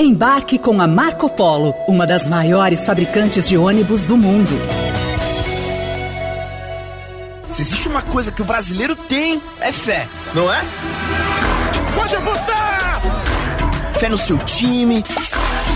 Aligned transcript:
Embarque 0.00 0.60
com 0.60 0.80
a 0.80 0.86
Marco 0.86 1.28
Polo, 1.28 1.74
uma 1.88 2.06
das 2.06 2.24
maiores 2.24 2.86
fabricantes 2.86 3.48
de 3.48 3.56
ônibus 3.58 4.04
do 4.04 4.16
mundo. 4.16 4.56
Se 7.50 7.62
existe 7.62 7.88
uma 7.88 8.00
coisa 8.00 8.30
que 8.30 8.40
o 8.40 8.44
brasileiro 8.44 8.94
tem, 8.94 9.42
é 9.60 9.72
fé, 9.72 10.06
não 10.32 10.52
é? 10.52 10.60
Pode 11.96 12.14
apostar! 12.14 13.02
Fé 13.94 14.08
no 14.08 14.16
seu 14.16 14.38
time, 14.38 15.04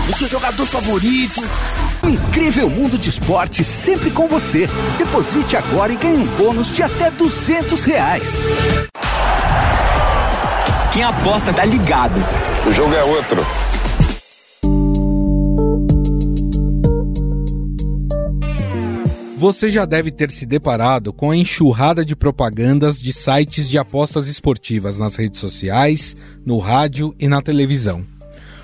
no 0.07 0.13
seu 0.13 0.29
jogador 0.29 0.65
favorito. 0.65 1.43
O 2.01 2.07
incrível 2.07 2.69
mundo 2.69 2.97
de 2.97 3.09
esporte 3.09 3.61
sempre 3.61 4.09
com 4.09 4.29
você. 4.29 4.69
Deposite 4.97 5.57
agora 5.57 5.91
e 5.91 5.97
ganhe 5.97 6.19
um 6.19 6.25
bônus 6.37 6.73
de 6.73 6.81
até 6.81 7.11
200 7.11 7.83
reais. 7.83 8.39
Quem 10.93 11.03
aposta 11.03 11.51
tá 11.51 11.65
ligado. 11.65 12.21
O 12.65 12.71
jogo 12.71 12.95
é 12.95 13.03
outro. 13.03 13.45
Você 19.43 19.67
já 19.67 19.83
deve 19.83 20.09
ter 20.09 20.31
se 20.31 20.45
deparado 20.45 21.11
com 21.11 21.29
a 21.29 21.35
enxurrada 21.35 22.05
de 22.05 22.15
propagandas 22.15 22.97
de 22.97 23.11
sites 23.11 23.69
de 23.69 23.77
apostas 23.77 24.29
esportivas 24.29 24.97
nas 24.97 25.17
redes 25.17 25.41
sociais, 25.41 26.15
no 26.45 26.59
rádio 26.59 27.13
e 27.19 27.27
na 27.27 27.41
televisão. 27.41 28.05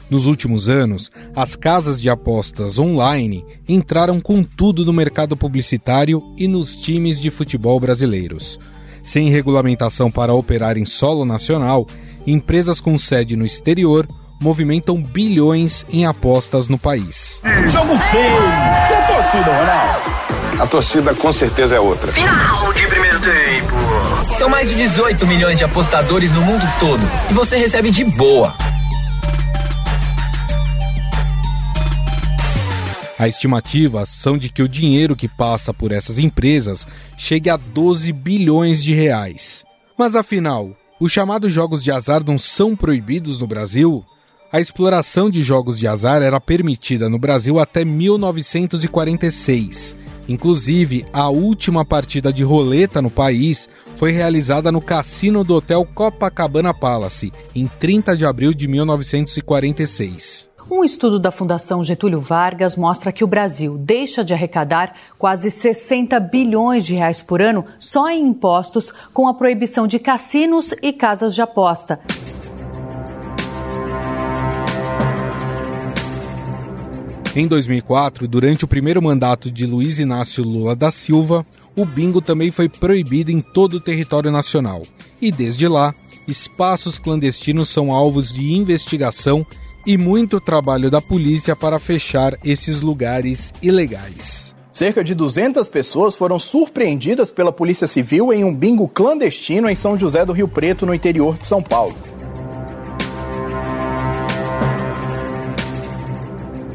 Nos 0.10 0.26
últimos 0.26 0.70
anos, 0.70 1.12
as 1.36 1.54
casas 1.54 2.02
de 2.02 2.10
apostas 2.10 2.80
online 2.80 3.46
entraram 3.68 4.22
com 4.22 4.42
tudo 4.42 4.86
no 4.86 4.94
mercado 4.94 5.36
publicitário 5.36 6.24
e 6.38 6.48
nos 6.48 6.78
times 6.78 7.20
de 7.20 7.30
futebol 7.30 7.78
brasileiros. 7.78 8.58
Sem 9.04 9.30
regulamentação 9.30 10.10
para 10.10 10.34
operar 10.34 10.78
em 10.78 10.86
solo 10.86 11.26
nacional, 11.26 11.86
empresas 12.26 12.80
com 12.80 12.98
sede 12.98 13.36
no 13.36 13.46
exterior 13.46 14.08
movimentam 14.42 15.04
bilhões 15.04 15.86
em 15.90 16.06
apostas 16.06 16.70
no 16.70 16.80
país. 16.80 17.42
Jogo 17.68 17.98
feio! 17.98 18.42
Que 18.88 19.14
torcida, 19.14 19.60
Ronaldo? 19.60 20.19
A 20.60 20.68
torcida 20.68 21.16
com 21.16 21.32
certeza 21.32 21.76
é 21.76 21.80
outra. 21.80 22.12
Final 22.12 22.74
de 22.74 22.86
primeiro 22.86 23.22
tempo. 23.22 23.72
São 24.38 24.50
mais 24.50 24.68
de 24.68 24.76
18 24.76 25.26
milhões 25.26 25.58
de 25.58 25.64
apostadores 25.64 26.34
no 26.34 26.42
mundo 26.42 26.62
todo 26.82 27.00
e 27.32 27.34
você 27.34 27.56
recebe 27.56 27.90
de 27.90 28.04
boa. 28.04 28.54
A 33.18 33.26
estimativa 33.26 34.06
são 34.06 34.38
de 34.38 34.50
que 34.50 34.62
o 34.62 34.68
dinheiro 34.68 35.16
que 35.16 35.30
passa 35.30 35.74
por 35.74 35.94
essas 35.94 36.20
empresas 36.20 36.86
chegue 37.18 37.50
a 37.50 37.56
12 37.56 38.12
bilhões 38.12 38.84
de 38.84 38.94
reais. 38.94 39.64
Mas 39.98 40.14
afinal, 40.14 40.72
os 41.00 41.10
chamados 41.10 41.54
jogos 41.54 41.82
de 41.82 41.90
azar 41.90 42.22
não 42.22 42.38
são 42.38 42.76
proibidos 42.76 43.40
no 43.40 43.48
Brasil? 43.48 44.04
A 44.52 44.60
exploração 44.60 45.30
de 45.30 45.42
jogos 45.42 45.80
de 45.80 45.88
azar 45.88 46.22
era 46.22 46.42
permitida 46.42 47.08
no 47.08 47.18
Brasil 47.18 47.60
até 47.60 47.86
1946. 47.86 49.96
Inclusive, 50.30 51.08
a 51.12 51.28
última 51.28 51.84
partida 51.84 52.32
de 52.32 52.44
roleta 52.44 53.02
no 53.02 53.10
país 53.10 53.68
foi 53.96 54.12
realizada 54.12 54.72
no 54.72 54.80
cassino 54.80 55.44
do 55.44 55.56
Hotel 55.56 55.84
Copacabana 55.84 56.72
Palace, 56.72 57.34
em 57.56 57.66
30 57.66 58.16
de 58.16 58.28
abril 58.28 58.54
de 58.54 58.68
1946. 58.68 60.48
Um 60.72 60.84
estudo 60.84 61.18
da 61.18 61.32
Fundação 61.32 61.84
Getúlio 61.84 62.22
Vargas 62.22 62.76
mostra 62.76 63.12
que 63.12 63.24
o 63.24 63.28
Brasil 63.28 63.76
deixa 63.76 64.24
de 64.24 64.36
arrecadar 64.36 64.94
quase 65.18 65.50
60 65.50 66.20
bilhões 66.20 66.86
de 66.86 66.94
reais 66.94 67.24
por 67.24 67.42
ano 67.42 67.66
só 67.80 68.08
em 68.12 68.28
impostos 68.28 68.94
com 69.12 69.28
a 69.28 69.34
proibição 69.34 69.88
de 69.88 69.98
cassinos 69.98 70.76
e 70.80 70.94
casas 70.94 71.34
de 71.34 71.42
aposta. 71.42 72.00
Em 77.36 77.48
2004, 77.48 78.28
durante 78.28 78.66
o 78.66 78.68
primeiro 78.68 79.02
mandato 79.02 79.52
de 79.52 79.66
Luiz 79.66 80.00
Inácio 80.00 80.44
Lula 80.44 80.76
da 80.76 80.90
Silva, 80.90 81.46
o 81.76 81.86
bingo 81.86 82.22
também 82.22 82.50
foi 82.50 82.68
proibido 82.68 83.32
em 83.32 83.40
todo 83.40 83.76
o 83.76 83.80
território 83.80 84.32
nacional. 84.32 84.82
E 85.22 85.32
desde 85.32 85.68
lá, 85.68 85.94
espaços 86.28 86.98
clandestinos 86.98 87.70
são 87.70 87.92
alvos 87.92 88.34
de 88.34 88.54
investigação 88.54 89.46
e 89.86 89.96
muito 89.96 90.42
trabalho 90.42 90.90
da 90.90 91.00
polícia 91.00 91.56
para 91.56 91.78
fechar 91.78 92.36
esses 92.44 92.82
lugares 92.82 93.54
ilegais. 93.62 94.56
Cerca 94.72 95.04
de 95.04 95.14
200 95.14 95.68
pessoas 95.70 96.16
foram 96.16 96.40
surpreendidas 96.40 97.30
pela 97.30 97.52
Polícia 97.52 97.88
Civil 97.88 98.34
em 98.34 98.44
um 98.44 98.56
bingo 98.56 98.88
clandestino 98.88 99.70
em 99.70 99.76
São 99.76 99.98
José 99.98 100.26
do 100.26 100.34
Rio 100.34 100.48
Preto, 100.48 100.86
no 100.86 100.96
interior 100.96 101.38
de 101.38 101.46
São 101.46 101.62
Paulo. 101.62 101.96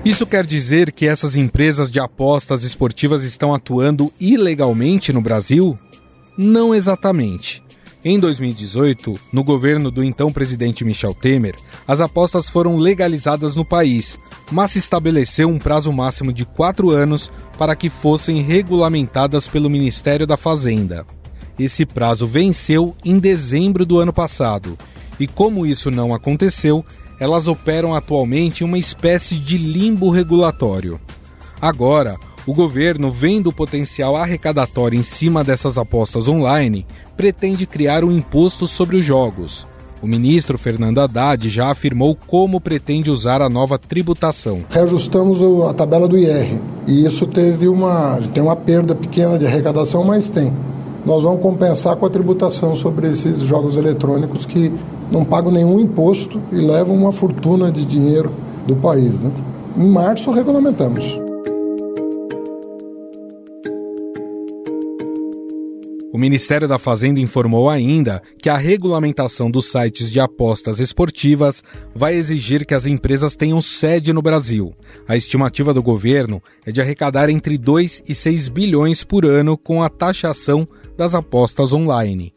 Isso 0.05 0.27
quer 0.27 0.45
dizer 0.45 0.93
que 0.93 1.07
essas 1.07 1.35
empresas 1.35 1.91
de 1.91 1.99
apostas 1.99 2.63
esportivas 2.63 3.25
estão 3.25 3.55
atuando 3.55 4.13
ilegalmente 4.21 5.15
no 5.15 5.23
Brasil? 5.23 5.79
Não 6.37 6.75
exatamente. 6.75 7.63
Em 8.05 8.19
2018, 8.19 9.19
no 9.33 9.43
governo 9.43 9.91
do 9.91 10.05
então 10.05 10.31
presidente 10.31 10.85
Michel 10.85 11.15
Temer, 11.15 11.55
as 11.89 12.03
apostas 12.03 12.51
foram 12.51 12.77
legalizadas 12.77 13.57
no 13.57 13.65
país, 13.65 14.19
mas 14.53 14.73
se 14.73 14.79
estabeleceu 14.79 15.49
um 15.49 15.59
prazo 15.59 15.91
máximo 15.91 16.35
de 16.35 16.45
quatro 16.45 16.91
anos 16.91 17.33
para 17.57 17.75
que 17.75 17.89
fossem 17.89 18.43
regulamentadas 18.43 19.49
pelo 19.49 19.71
Ministério 19.71 20.27
da 20.27 20.37
Fazenda. 20.37 21.07
Esse 21.59 21.87
prazo 21.87 22.27
venceu 22.27 22.95
em 23.03 23.19
dezembro 23.19 23.87
do 23.87 23.99
ano 23.99 24.13
passado, 24.13 24.77
e 25.19 25.27
como 25.27 25.65
isso 25.65 25.91
não 25.91 26.15
aconteceu, 26.15 26.85
elas 27.19 27.47
operam 27.49 27.95
atualmente 27.95 28.63
em 28.63 28.67
uma 28.67 28.79
espécie 28.79 29.37
de 29.37 29.57
limbo 29.57 30.11
regulatório. 30.11 31.01
Agora, 31.61 32.17
o 32.47 32.53
governo, 32.53 33.11
vendo 33.11 33.49
o 33.49 33.53
potencial 33.53 34.17
arrecadatório 34.17 34.99
em 34.99 35.03
cima 35.03 35.43
dessas 35.43 35.79
apostas 35.79 36.29
online, 36.29 36.87
pretende 37.17 37.67
criar 37.67 38.05
um 38.05 38.13
imposto 38.13 38.67
sobre 38.67 38.97
os 38.97 39.05
jogos. 39.05 39.67
O 40.03 40.07
ministro 40.07 40.59
Fernando 40.59 40.99
Haddad 40.99 41.49
já 41.49 41.71
afirmou 41.71 42.15
como 42.27 42.61
pretende 42.61 43.11
usar 43.11 43.41
a 43.41 43.49
nova 43.49 43.79
tributação. 43.79 44.61
Reajustamos 44.69 45.41
a 45.67 45.73
tabela 45.73 46.07
do 46.07 46.19
IR 46.19 46.61
e 46.87 47.07
isso 47.07 47.27
teve 47.27 47.69
uma, 47.69 48.19
tem 48.35 48.43
uma 48.43 48.55
perda 48.55 48.95
pequena 48.95 49.39
de 49.39 49.47
arrecadação, 49.47 50.05
mas 50.05 50.29
tem. 50.29 50.53
Nós 51.07 51.23
vamos 51.23 51.41
compensar 51.41 51.97
com 51.97 52.05
a 52.05 52.11
tributação 52.11 52.77
sobre 52.77 53.09
esses 53.09 53.41
jogos 53.41 53.79
eletrônicos 53.79 54.45
que 54.45 54.71
não 55.11 55.25
pagam 55.25 55.53
nenhum 55.53 55.79
imposto 55.81 56.41
e 56.53 56.57
levam 56.57 56.97
uma 56.97 57.13
fortuna 57.13 57.71
de 57.71 57.85
dinheiro 57.85 58.33
do 58.67 58.77
país. 58.77 59.21
Né? 59.21 59.31
Em 59.77 59.89
março 59.89 60.31
regulamentamos. 60.31 61.25
O 66.15 66.19
Ministério 66.19 66.69
da 66.69 66.79
Fazenda 66.79 67.19
informou 67.19 67.69
ainda 67.69 68.23
que 68.41 68.49
a 68.49 68.57
regulamentação 68.57 69.51
dos 69.51 69.67
sites 69.67 70.13
de 70.13 70.21
apostas 70.21 70.79
esportivas 70.79 71.61
vai 71.93 72.15
exigir 72.15 72.65
que 72.65 72.73
as 72.73 72.87
empresas 72.87 73.35
tenham 73.35 73.61
sede 73.61 74.13
no 74.13 74.23
Brasil. 74.23 74.73
A 75.09 75.17
estimativa 75.17 75.75
do 75.75 75.83
governo 75.83 76.41
é 76.65 76.71
de 76.71 76.81
arrecadar 76.81 77.29
entre 77.29 77.59
2 77.59 78.05
e 78.09 78.15
6 78.15 78.47
bilhões 78.47 79.03
por 79.03 79.25
ano 79.25 79.59
com 79.59 79.83
a 79.83 79.89
taxação 79.89 80.69
das 80.97 81.17
apostas 81.17 81.73
online. 81.73 82.33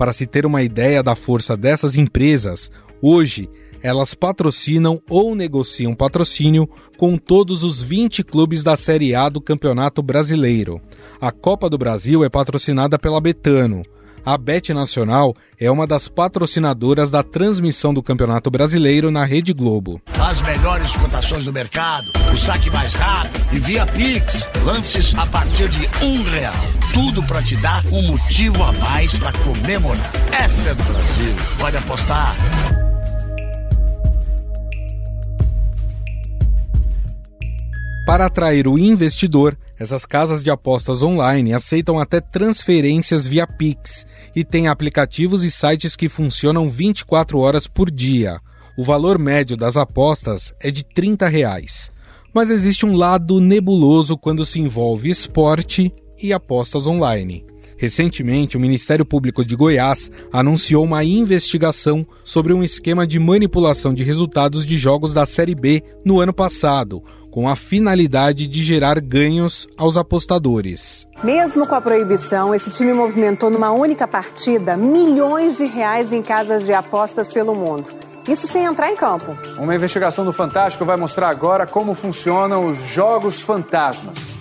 Para 0.00 0.14
se 0.14 0.26
ter 0.26 0.46
uma 0.46 0.62
ideia 0.62 1.02
da 1.02 1.14
força 1.14 1.54
dessas 1.54 1.94
empresas, 1.94 2.70
hoje 3.02 3.50
elas 3.82 4.14
patrocinam 4.14 4.98
ou 5.10 5.34
negociam 5.34 5.94
patrocínio 5.94 6.66
com 6.96 7.18
todos 7.18 7.62
os 7.62 7.82
20 7.82 8.24
clubes 8.24 8.62
da 8.62 8.78
Série 8.78 9.14
A 9.14 9.28
do 9.28 9.42
Campeonato 9.42 10.02
Brasileiro. 10.02 10.80
A 11.20 11.30
Copa 11.30 11.68
do 11.68 11.76
Brasil 11.76 12.24
é 12.24 12.30
patrocinada 12.30 12.98
pela 12.98 13.20
Betano. 13.20 13.82
A 14.24 14.36
Bet 14.36 14.72
Nacional 14.72 15.34
é 15.58 15.70
uma 15.70 15.86
das 15.86 16.08
patrocinadoras 16.08 17.10
da 17.10 17.22
transmissão 17.22 17.92
do 17.92 18.02
Campeonato 18.02 18.50
Brasileiro 18.50 19.10
na 19.10 19.24
Rede 19.24 19.52
Globo. 19.52 20.00
As 20.18 20.42
melhores 20.42 20.96
cotações 20.96 21.44
do 21.44 21.52
mercado, 21.52 22.10
o 22.32 22.36
saque 22.36 22.70
mais 22.70 22.92
rápido 22.92 23.44
e 23.52 23.58
via 23.58 23.86
Pix. 23.86 24.48
Lances 24.64 25.14
a 25.14 25.26
partir 25.26 25.68
de 25.68 25.88
um 26.04 26.22
real. 26.24 26.54
Tudo 26.92 27.22
para 27.22 27.42
te 27.42 27.56
dar 27.56 27.84
um 27.86 28.02
motivo 28.02 28.62
a 28.62 28.72
mais 28.72 29.18
para 29.18 29.32
comemorar. 29.38 30.12
Essa 30.32 30.70
é 30.70 30.74
do 30.74 30.82
Brasil. 30.84 31.34
Pode 31.58 31.76
apostar. 31.76 32.36
Para 38.10 38.26
atrair 38.26 38.66
o 38.66 38.76
investidor, 38.76 39.56
essas 39.78 40.04
casas 40.04 40.42
de 40.42 40.50
apostas 40.50 41.00
online 41.00 41.54
aceitam 41.54 41.96
até 41.96 42.20
transferências 42.20 43.24
via 43.24 43.46
Pix 43.46 44.04
e 44.34 44.42
têm 44.42 44.66
aplicativos 44.66 45.44
e 45.44 45.50
sites 45.50 45.94
que 45.94 46.08
funcionam 46.08 46.68
24 46.68 47.38
horas 47.38 47.68
por 47.68 47.88
dia. 47.88 48.40
O 48.76 48.82
valor 48.82 49.16
médio 49.16 49.56
das 49.56 49.76
apostas 49.76 50.52
é 50.58 50.72
de 50.72 50.82
30 50.82 51.28
reais. 51.28 51.88
Mas 52.34 52.50
existe 52.50 52.84
um 52.84 52.96
lado 52.96 53.40
nebuloso 53.40 54.18
quando 54.18 54.44
se 54.44 54.58
envolve 54.58 55.08
esporte 55.08 55.94
e 56.20 56.32
apostas 56.32 56.88
online. 56.88 57.44
Recentemente, 57.80 58.58
o 58.58 58.60
Ministério 58.60 59.06
Público 59.06 59.42
de 59.42 59.56
Goiás 59.56 60.10
anunciou 60.30 60.84
uma 60.84 61.02
investigação 61.02 62.06
sobre 62.22 62.52
um 62.52 62.62
esquema 62.62 63.06
de 63.06 63.18
manipulação 63.18 63.94
de 63.94 64.02
resultados 64.02 64.66
de 64.66 64.76
jogos 64.76 65.14
da 65.14 65.24
Série 65.24 65.54
B 65.54 65.82
no 66.04 66.20
ano 66.20 66.34
passado, 66.34 67.02
com 67.30 67.48
a 67.48 67.54
finalidade 67.54 68.46
de 68.46 68.62
gerar 68.62 69.00
ganhos 69.00 69.66
aos 69.76 69.96
apostadores. 69.96 71.06
Mesmo 71.22 71.66
com 71.66 71.74
a 71.74 71.80
proibição, 71.80 72.54
esse 72.54 72.70
time 72.70 72.92
movimentou 72.92 73.50
numa 73.50 73.70
única 73.70 74.08
partida 74.08 74.76
milhões 74.76 75.56
de 75.56 75.66
reais 75.66 76.12
em 76.12 76.22
casas 76.22 76.64
de 76.64 76.72
apostas 76.72 77.28
pelo 77.28 77.54
mundo. 77.54 77.90
Isso 78.28 78.46
sem 78.46 78.64
entrar 78.64 78.90
em 78.90 78.96
campo. 78.96 79.36
Uma 79.58 79.74
investigação 79.74 80.24
do 80.24 80.32
Fantástico 80.32 80.84
vai 80.84 80.96
mostrar 80.96 81.28
agora 81.28 81.66
como 81.66 81.94
funcionam 81.94 82.70
os 82.70 82.82
jogos 82.84 83.40
fantasmas. 83.40 84.40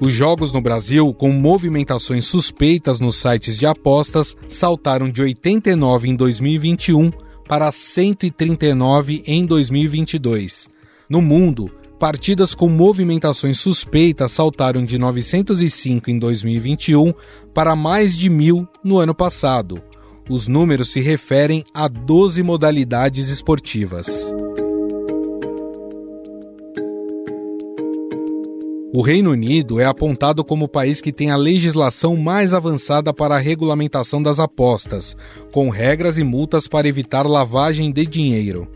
Os 0.00 0.14
jogos 0.14 0.50
no 0.50 0.62
Brasil, 0.62 1.12
com 1.12 1.30
movimentações 1.30 2.24
suspeitas 2.24 2.98
nos 2.98 3.16
sites 3.16 3.58
de 3.58 3.66
apostas, 3.66 4.34
saltaram 4.48 5.10
de 5.10 5.20
89 5.20 6.08
em 6.08 6.16
2021 6.16 7.10
para 7.50 7.72
139 7.72 9.24
em 9.26 9.44
2022. 9.44 10.68
No 11.08 11.20
mundo, 11.20 11.68
partidas 11.98 12.54
com 12.54 12.68
movimentações 12.68 13.58
suspeitas 13.58 14.30
saltaram 14.30 14.84
de 14.84 14.96
905 14.96 16.12
em 16.12 16.16
2021 16.16 17.12
para 17.52 17.74
mais 17.74 18.16
de 18.16 18.30
mil 18.30 18.68
no 18.84 18.98
ano 18.98 19.16
passado. 19.16 19.82
Os 20.28 20.46
números 20.46 20.90
se 20.90 21.00
referem 21.00 21.64
a 21.74 21.88
12 21.88 22.40
modalidades 22.40 23.30
esportivas. 23.30 24.32
O 28.92 29.02
Reino 29.02 29.30
Unido 29.30 29.78
é 29.78 29.84
apontado 29.84 30.42
como 30.42 30.64
o 30.64 30.68
país 30.68 31.00
que 31.00 31.12
tem 31.12 31.30
a 31.30 31.36
legislação 31.36 32.16
mais 32.16 32.52
avançada 32.52 33.14
para 33.14 33.36
a 33.36 33.38
regulamentação 33.38 34.20
das 34.20 34.40
apostas, 34.40 35.16
com 35.52 35.68
regras 35.68 36.18
e 36.18 36.24
multas 36.24 36.66
para 36.66 36.88
evitar 36.88 37.24
lavagem 37.24 37.92
de 37.92 38.04
dinheiro. 38.04 38.66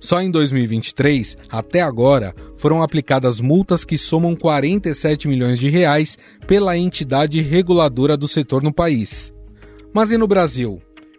Só 0.00 0.22
em 0.22 0.30
2023, 0.30 1.36
até 1.50 1.82
agora, 1.82 2.34
foram 2.56 2.82
aplicadas 2.82 3.42
multas 3.42 3.84
que 3.84 3.98
somam 3.98 4.34
47 4.34 5.28
milhões 5.28 5.58
de 5.58 5.68
reais 5.68 6.16
pela 6.46 6.78
entidade 6.78 7.42
reguladora 7.42 8.16
do 8.16 8.26
setor 8.26 8.62
no 8.62 8.72
país. 8.72 9.34
Mas 9.92 10.10
e 10.10 10.16
no 10.16 10.26
Brasil? 10.26 10.78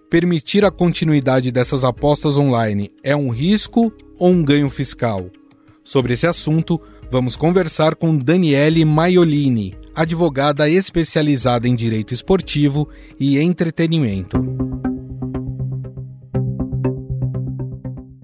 Permitir 0.10 0.66
a 0.66 0.72
continuidade 0.72 1.51
dessas 1.51 1.84
apostas 1.84 2.36
online 2.36 2.90
é 3.04 3.16
um 3.16 3.30
risco 3.30 3.94
ou 4.18 4.30
um 4.30 4.44
ganho 4.44 4.72
fiscal? 4.72 5.30
Sobre 5.84 6.13
esse 6.13 6.25
assunto, 6.25 6.81
Vamos 7.12 7.36
conversar 7.36 7.96
com 7.96 8.16
Daniele 8.16 8.86
Maiolini, 8.86 9.76
advogada 9.96 10.70
especializada 10.70 11.68
em 11.68 11.74
direito 11.74 12.14
esportivo 12.14 12.88
e 13.20 13.40
entretenimento. 13.40 14.38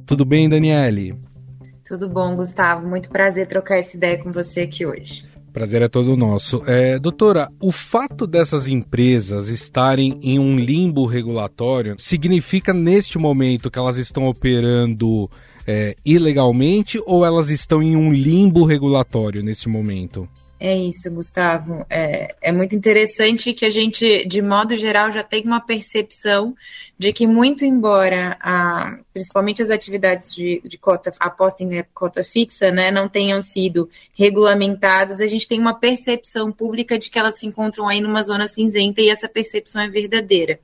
Tudo 0.06 0.24
bem, 0.24 0.48
Daniele? 0.48 1.18
Tudo 1.84 2.08
bom, 2.08 2.36
Gustavo. 2.36 2.88
Muito 2.88 3.10
prazer 3.10 3.48
trocar 3.48 3.78
essa 3.78 3.98
ideia 3.98 4.22
com 4.22 4.32
você 4.32 4.62
aqui 4.62 4.86
hoje. 4.86 5.24
Prazer 5.52 5.82
é 5.82 5.88
todo 5.88 6.16
nosso. 6.16 6.62
É, 6.68 7.00
doutora, 7.00 7.50
o 7.60 7.72
fato 7.72 8.28
dessas 8.28 8.68
empresas 8.68 9.48
estarem 9.48 10.20
em 10.22 10.38
um 10.38 10.60
limbo 10.60 11.08
regulatório 11.08 11.96
significa 11.98 12.72
neste 12.72 13.18
momento 13.18 13.72
que 13.72 13.80
elas 13.80 13.98
estão 13.98 14.28
operando 14.28 15.28
é, 15.68 15.96
ilegalmente 16.06 17.02
ou 17.06 17.26
elas 17.26 17.50
estão 17.50 17.82
em 17.82 17.96
um 17.96 18.14
limbo 18.14 18.64
regulatório 18.66 19.44
neste 19.44 19.68
momento? 19.68 20.28
É 20.58 20.74
isso, 20.74 21.12
Gustavo. 21.12 21.86
É, 21.90 22.34
é 22.42 22.52
muito 22.52 22.76
interessante 22.76 23.54
que 23.54 23.66
a 23.66 23.70
gente, 23.70 24.26
de 24.26 24.42
modo 24.42 24.74
geral, 24.78 25.12
já 25.12 25.22
tem 25.22 25.44
uma 25.44 25.60
percepção 25.60 26.56
de 26.98 27.12
que, 27.12 27.28
muito 27.28 27.66
embora, 27.66 28.38
a, 28.40 28.98
principalmente 29.14 29.62
as 29.62 29.70
atividades 29.70 30.34
de, 30.34 30.62
de 30.64 30.78
cota, 30.78 31.12
aposta 31.20 31.62
em 31.62 31.84
cota 31.94 32.24
fixa, 32.24 32.72
né, 32.72 32.90
não 32.90 33.10
tenham 33.10 33.42
sido 33.42 33.90
regulamentadas, 34.14 35.20
a 35.20 35.28
gente 35.28 35.46
tem 35.46 35.60
uma 35.60 35.74
percepção 35.74 36.50
pública 36.54 36.98
de 36.98 37.10
que 37.10 37.20
elas 37.20 37.38
se 37.38 37.46
encontram 37.46 37.90
aí 37.90 38.00
numa 38.00 38.24
zona 38.24 38.48
cinzenta 38.48 39.02
e 39.02 39.10
essa 39.10 39.28
percepção 39.28 39.82
é 39.82 39.90
verdadeira. 39.90 40.58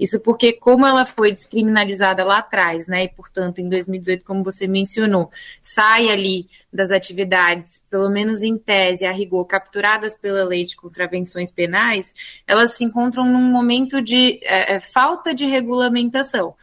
Isso 0.00 0.18
porque, 0.18 0.52
como 0.52 0.84
ela 0.84 1.06
foi 1.06 1.30
descriminalizada 1.30 2.24
lá 2.24 2.38
atrás, 2.38 2.88
né, 2.88 3.04
e, 3.04 3.08
portanto, 3.08 3.60
em 3.60 3.68
2018, 3.68 4.24
como 4.24 4.42
você 4.42 4.66
mencionou, 4.66 5.30
sai 5.62 6.10
ali 6.10 6.48
das 6.72 6.90
atividades, 6.90 7.82
pelo 7.90 8.10
menos 8.10 8.42
em 8.42 8.58
tese, 8.58 9.04
a 9.04 9.12
rigor, 9.12 9.44
capturadas 9.46 10.16
pela 10.16 10.44
lei 10.44 10.64
de 10.64 10.76
contravenções 10.76 11.50
penais, 11.50 12.14
elas 12.46 12.74
se 12.74 12.84
encontram 12.84 13.24
num 13.24 13.50
momento 13.50 14.02
de 14.02 14.38
é, 14.42 14.74
é 14.74 14.80
falta 14.80 15.34
de 15.34 15.46
regulamentação 15.46 16.54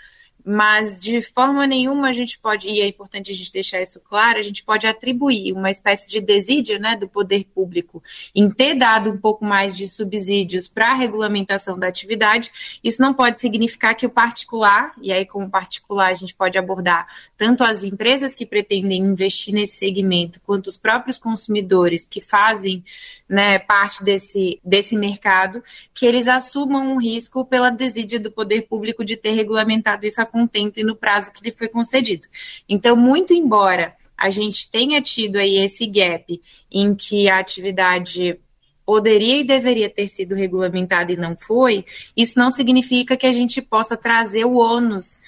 mas 0.45 1.00
de 1.00 1.21
forma 1.21 1.65
nenhuma 1.65 2.09
a 2.09 2.13
gente 2.13 2.38
pode, 2.38 2.68
e 2.68 2.80
é 2.80 2.88
importante 2.88 3.31
a 3.31 3.33
gente 3.33 3.51
deixar 3.51 3.81
isso 3.81 4.00
claro, 4.00 4.38
a 4.38 4.44
gente 4.44 4.63
pode 4.63 4.86
atribuir 4.86 5.51
uma 5.53 5.71
espécie 5.71 6.07
de 6.07 6.21
desídia 6.21 6.77
né, 6.77 6.95
do 6.95 7.07
poder 7.07 7.45
público 7.45 8.03
em 8.33 8.47
ter 8.47 8.75
dado 8.75 9.09
um 9.09 9.18
pouco 9.18 9.44
mais 9.44 9.75
de 9.75 9.88
subsídios 9.88 10.68
para 10.68 10.92
a 10.92 10.94
regulamentação 10.94 11.80
da 11.80 11.88
atividade. 11.88 12.51
Isso 12.83 13.01
não 13.01 13.13
pode 13.13 13.42
significar 13.42 13.95
que 13.95 14.06
o 14.06 14.09
particular, 14.09 14.94
e 15.01 15.12
aí, 15.12 15.25
como 15.25 15.50
particular, 15.50 16.09
a 16.09 16.13
gente 16.13 16.36
pode 16.36 16.57
abordar 16.57 17.07
tanto 17.38 17.63
as 17.63 17.83
empresas 17.83 18.36
que 18.36 18.45
pretendem 18.45 19.01
investir 19.01 19.53
nesse 19.53 19.77
segmento, 19.77 20.39
quanto 20.45 20.68
os 20.68 20.77
próprios 20.77 21.18
consumidores 21.18 22.06
que 22.07 22.21
fazem 22.21 22.83
né, 23.27 23.57
parte 23.57 24.03
desse, 24.03 24.59
desse 24.63 24.95
mercado, 24.95 25.63
que 25.94 26.06
eles 26.06 26.27
assumam 26.27 26.94
um 26.94 27.00
risco 27.00 27.44
pela 27.44 27.71
desídia 27.71 28.19
do 28.19 28.31
poder 28.31 28.63
público 28.63 29.03
de 29.03 29.18
ter 29.18 29.31
regulamentado 29.31 30.06
isso 30.06 30.21
a 30.21 30.25
contento 30.35 30.77
e 30.77 30.83
no 30.83 30.97
prazo 30.97 31.31
que 31.31 31.41
lhe 31.41 31.51
foi 31.51 31.69
concedido. 31.69 32.27
Então, 32.67 32.93
muito 32.93 33.33
embora 33.33 33.95
a 34.17 34.29
gente 34.29 34.69
tenha 34.69 35.01
tido 35.01 35.37
aí 35.37 35.57
esse 35.57 35.87
gap 35.87 36.41
em 36.69 36.93
que 36.93 37.29
a 37.29 37.39
atividade 37.39 38.37
poderia 38.85 39.37
e 39.37 39.43
deveria 39.45 39.89
ter 39.89 40.09
sido 40.09 40.35
regulamentada 40.35 41.11
e 41.11 41.15
não 41.15 41.37
foi, 41.37 41.85
isso 42.15 42.37
não 42.37 42.51
significa 42.51 43.15
que 43.15 43.25
a 43.25 43.31
gente 43.31 43.61
possa 43.61 43.95
trazer 43.95 44.45
o 44.45 44.57
ônus 44.57 45.19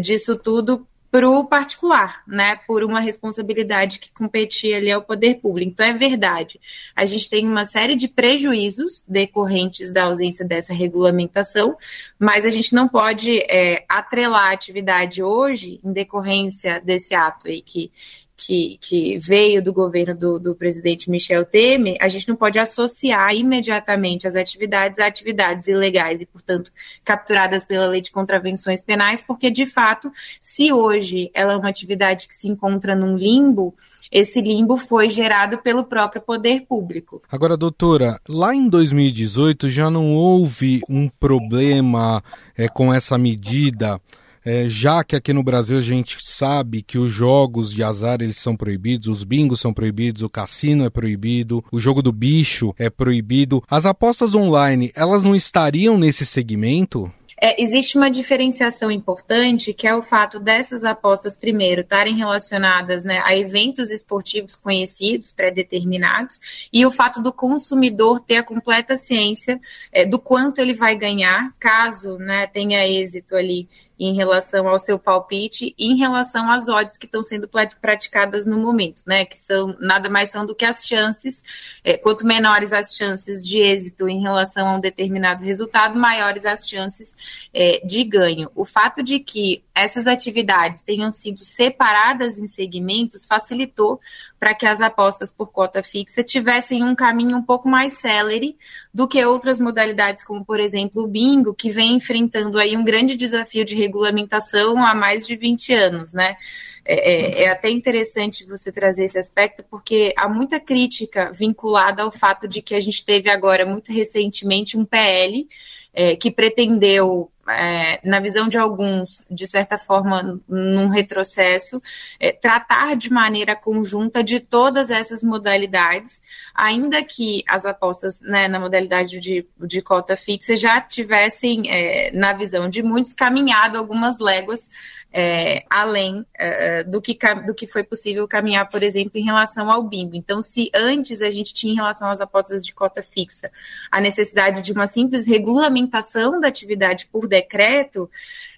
disso 0.00 0.36
tudo 0.36 0.86
para 1.10 1.28
o 1.28 1.44
particular, 1.44 2.22
né, 2.26 2.56
por 2.66 2.84
uma 2.84 3.00
responsabilidade 3.00 3.98
que 3.98 4.12
competia 4.12 4.76
ali 4.76 4.90
ao 4.90 5.02
poder 5.02 5.36
público. 5.36 5.72
Então, 5.72 5.86
é 5.86 5.92
verdade. 5.92 6.60
A 6.94 7.06
gente 7.06 7.30
tem 7.30 7.46
uma 7.46 7.64
série 7.64 7.96
de 7.96 8.08
prejuízos 8.08 9.02
decorrentes 9.08 9.90
da 9.90 10.04
ausência 10.04 10.44
dessa 10.44 10.74
regulamentação, 10.74 11.76
mas 12.18 12.44
a 12.44 12.50
gente 12.50 12.74
não 12.74 12.86
pode 12.86 13.38
é, 13.48 13.84
atrelar 13.88 14.48
a 14.48 14.52
atividade 14.52 15.22
hoje, 15.22 15.80
em 15.82 15.92
decorrência 15.92 16.80
desse 16.84 17.14
ato 17.14 17.48
aí 17.48 17.62
que 17.62 17.90
que, 18.38 18.78
que 18.80 19.18
veio 19.18 19.60
do 19.60 19.72
governo 19.72 20.14
do, 20.14 20.38
do, 20.38 20.54
presidente 20.54 21.10
Michel 21.10 21.44
Temer, 21.44 21.96
a 22.00 22.06
gente 22.06 22.28
não 22.28 22.36
pode 22.36 22.56
associar 22.56 23.34
imediatamente 23.34 24.28
as 24.28 24.36
atividades 24.36 25.00
a 25.00 25.06
atividades 25.06 25.66
ilegais 25.66 26.22
e, 26.22 26.26
portanto, 26.26 26.70
capturadas 27.04 27.64
pela 27.64 27.88
lei 27.88 28.00
de 28.00 28.12
contravenções 28.12 28.80
penais, 28.80 29.20
porque, 29.20 29.50
de 29.50 29.66
fato, 29.66 30.12
se 30.40 30.72
hoje 30.72 31.32
ela 31.34 31.54
é 31.54 31.56
uma 31.56 31.68
atividade 31.68 32.28
que 32.28 32.34
se 32.34 32.46
encontra 32.46 32.94
num 32.94 33.16
limbo, 33.16 33.74
esse 34.10 34.40
limbo 34.40 34.76
foi 34.76 35.10
gerado 35.10 35.58
pelo 35.58 35.82
próprio 35.82 36.22
poder 36.22 36.60
público. 36.60 37.20
Agora, 37.28 37.56
doutora, 37.56 38.20
lá 38.28 38.54
em 38.54 38.68
2018 38.68 39.68
já 39.68 39.90
não 39.90 40.14
houve 40.14 40.80
um 40.88 41.08
problema 41.08 42.22
é, 42.56 42.68
com 42.68 42.94
essa 42.94 43.18
medida 43.18 44.00
é, 44.48 44.66
já 44.66 45.04
que 45.04 45.14
aqui 45.14 45.32
no 45.32 45.42
Brasil 45.42 45.76
a 45.76 45.82
gente 45.82 46.16
sabe 46.22 46.80
que 46.82 46.96
os 46.96 47.12
jogos 47.12 47.72
de 47.72 47.82
azar 47.82 48.22
eles 48.22 48.38
são 48.38 48.56
proibidos, 48.56 49.06
os 49.06 49.22
bingos 49.22 49.60
são 49.60 49.74
proibidos, 49.74 50.22
o 50.22 50.30
cassino 50.30 50.86
é 50.86 50.90
proibido, 50.90 51.62
o 51.70 51.78
jogo 51.78 52.00
do 52.00 52.10
bicho 52.10 52.74
é 52.78 52.88
proibido. 52.88 53.62
As 53.68 53.84
apostas 53.84 54.34
online, 54.34 54.90
elas 54.94 55.22
não 55.22 55.36
estariam 55.36 55.98
nesse 55.98 56.24
segmento? 56.24 57.12
É, 57.40 57.62
existe 57.62 57.96
uma 57.96 58.10
diferenciação 58.10 58.90
importante, 58.90 59.72
que 59.72 59.86
é 59.86 59.94
o 59.94 60.02
fato 60.02 60.40
dessas 60.40 60.82
apostas, 60.82 61.36
primeiro, 61.36 61.82
estarem 61.82 62.16
relacionadas 62.16 63.04
né, 63.04 63.22
a 63.24 63.36
eventos 63.36 63.90
esportivos 63.90 64.56
conhecidos, 64.56 65.30
pré-determinados, 65.30 66.68
e 66.72 66.84
o 66.84 66.90
fato 66.90 67.22
do 67.22 67.32
consumidor 67.32 68.18
ter 68.18 68.38
a 68.38 68.42
completa 68.42 68.96
ciência 68.96 69.60
é, 69.92 70.04
do 70.04 70.18
quanto 70.18 70.60
ele 70.60 70.74
vai 70.74 70.96
ganhar, 70.96 71.54
caso 71.60 72.18
né, 72.18 72.46
tenha 72.48 72.84
êxito 72.84 73.36
ali 73.36 73.68
em 73.98 74.14
relação 74.14 74.68
ao 74.68 74.78
seu 74.78 74.98
palpite 74.98 75.74
em 75.78 75.96
relação 75.96 76.50
às 76.50 76.68
odds 76.68 76.96
que 76.96 77.06
estão 77.06 77.22
sendo 77.22 77.48
praticadas 77.80 78.46
no 78.46 78.58
momento, 78.58 79.02
né? 79.06 79.24
Que 79.24 79.36
são 79.36 79.76
nada 79.80 80.08
mais 80.08 80.30
são 80.30 80.46
do 80.46 80.54
que 80.54 80.64
as 80.64 80.86
chances. 80.86 81.42
É, 81.82 81.96
quanto 81.96 82.26
menores 82.26 82.72
as 82.72 82.94
chances 82.94 83.44
de 83.44 83.58
êxito 83.60 84.08
em 84.08 84.20
relação 84.20 84.68
a 84.68 84.76
um 84.76 84.80
determinado 84.80 85.44
resultado, 85.44 85.98
maiores 85.98 86.46
as 86.46 86.68
chances 86.68 87.14
é, 87.52 87.84
de 87.84 88.04
ganho. 88.04 88.50
O 88.54 88.64
fato 88.64 89.02
de 89.02 89.18
que 89.18 89.62
essas 89.74 90.06
atividades 90.06 90.82
tenham 90.82 91.10
sido 91.10 91.44
separadas 91.44 92.38
em 92.38 92.46
segmentos 92.46 93.26
facilitou 93.26 94.00
para 94.38 94.54
que 94.54 94.66
as 94.66 94.80
apostas 94.80 95.32
por 95.32 95.48
cota 95.48 95.82
fixa 95.82 96.22
tivessem 96.22 96.82
um 96.82 96.94
caminho 96.94 97.36
um 97.36 97.42
pouco 97.42 97.68
mais 97.68 97.94
célere 97.94 98.56
do 98.92 99.06
que 99.06 99.24
outras 99.24 99.58
modalidades, 99.58 100.22
como 100.22 100.44
por 100.44 100.60
exemplo 100.60 101.02
o 101.02 101.06
bingo, 101.06 101.54
que 101.54 101.70
vem 101.70 101.94
enfrentando 101.94 102.58
aí 102.58 102.76
um 102.76 102.84
grande 102.84 103.16
desafio 103.16 103.64
de 103.64 103.74
regulamentação 103.88 104.84
há 104.84 104.94
mais 104.94 105.26
de 105.26 105.34
20 105.34 105.72
anos, 105.72 106.12
né? 106.12 106.36
É, 106.84 106.94
é, 106.94 107.44
é, 107.44 107.48
até 107.50 107.68
interessante 107.68 108.46
você 108.46 108.72
trazer 108.72 109.04
esse 109.04 109.18
aspecto, 109.18 109.62
porque 109.70 110.14
há 110.16 110.28
muita 110.28 110.58
crítica 110.58 111.30
vinculada 111.32 112.02
ao 112.02 112.10
fato 112.10 112.48
de 112.48 112.62
que 112.62 112.74
a 112.74 112.80
gente 112.80 113.04
teve 113.04 113.28
agora, 113.28 113.66
muito 113.66 113.92
recentemente, 113.92 114.78
um 114.78 114.86
PL 114.86 115.46
é, 115.92 116.16
que 116.16 116.30
pretendeu 116.30 117.30
é, 117.48 118.00
na 118.04 118.20
visão 118.20 118.48
de 118.48 118.58
alguns, 118.58 119.24
de 119.30 119.46
certa 119.46 119.78
forma, 119.78 120.40
num 120.48 120.88
retrocesso, 120.88 121.80
é, 122.20 122.32
tratar 122.32 122.96
de 122.96 123.10
maneira 123.10 123.56
conjunta 123.56 124.22
de 124.22 124.40
todas 124.40 124.90
essas 124.90 125.22
modalidades, 125.22 126.20
ainda 126.54 127.02
que 127.02 127.42
as 127.48 127.64
apostas 127.64 128.20
né, 128.20 128.48
na 128.48 128.60
modalidade 128.60 129.18
de, 129.20 129.46
de 129.58 129.82
cota 129.82 130.16
fixa 130.16 130.56
já 130.56 130.80
tivessem, 130.80 131.70
é, 131.70 132.10
na 132.12 132.32
visão 132.32 132.68
de 132.68 132.82
muitos, 132.82 133.14
caminhado 133.14 133.78
algumas 133.78 134.18
léguas 134.18 134.68
é, 135.12 135.64
além 135.70 136.24
é, 136.34 136.84
do, 136.84 137.00
que, 137.00 137.16
do 137.46 137.54
que 137.54 137.66
foi 137.66 137.82
possível 137.82 138.26
caminhar, 138.28 138.68
por 138.68 138.82
exemplo, 138.82 139.12
em 139.14 139.24
relação 139.24 139.70
ao 139.70 139.82
bingo. 139.82 140.14
Então, 140.14 140.42
se 140.42 140.70
antes 140.74 141.22
a 141.22 141.30
gente 141.30 141.52
tinha 141.54 141.72
em 141.72 141.76
relação 141.76 142.10
às 142.10 142.20
apostas 142.20 142.64
de 142.64 142.74
cota 142.74 143.02
fixa 143.02 143.50
a 143.90 144.00
necessidade 144.00 144.60
de 144.60 144.72
uma 144.72 144.86
simples 144.86 145.26
regulamentação 145.26 146.38
da 146.38 146.48
atividade 146.48 147.08
por 147.10 147.26
decreto, 147.26 148.10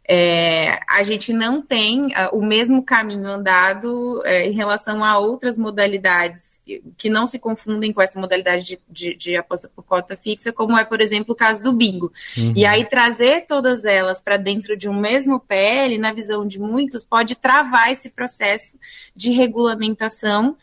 é, 0.08 0.80
a 0.88 1.02
gente 1.02 1.32
não 1.32 1.62
tem 1.62 2.06
uh, 2.06 2.30
o 2.32 2.44
mesmo 2.44 2.82
caminho 2.82 3.28
andado 3.28 4.20
é, 4.24 4.48
em 4.48 4.52
relação 4.52 5.04
a 5.04 5.18
outras 5.18 5.56
modalidades 5.56 6.60
que, 6.64 6.82
que, 6.96 7.08
não 7.08 7.26
se 7.26 7.38
confundem 7.38 7.92
com 7.92 8.02
essa 8.02 8.18
modalidade 8.18 8.64
de, 8.64 8.80
de, 8.88 9.14
de, 9.14 9.36
aposta 9.36 9.70
por 9.74 9.84
cota 9.84 10.16
fixa, 10.16 10.52
como 10.52 10.76
é, 10.76 10.84
por 10.84 11.00
exemplo, 11.00 11.32
o 11.32 11.36
caso 11.36 11.62
do 11.62 11.72
bingo. 11.72 12.12
Uhum. 12.36 12.52
E 12.56 12.64
aí 12.64 12.84
trazer 12.84 13.46
todas 13.46 13.84
elas 13.84 14.20
para 14.20 14.36
dentro 14.36 14.76
de 14.76 14.88
um 14.88 14.98
mesmo 14.98 15.38
PL, 15.38 15.96
na 15.98 16.12
visão 16.12 16.46
de 16.46 16.58
muitos, 16.58 17.04
pode 17.04 17.36
travar 17.36 17.92
esse 17.92 18.10
processo 18.10 18.78
de 19.14 19.30
regulamentação 19.30 20.56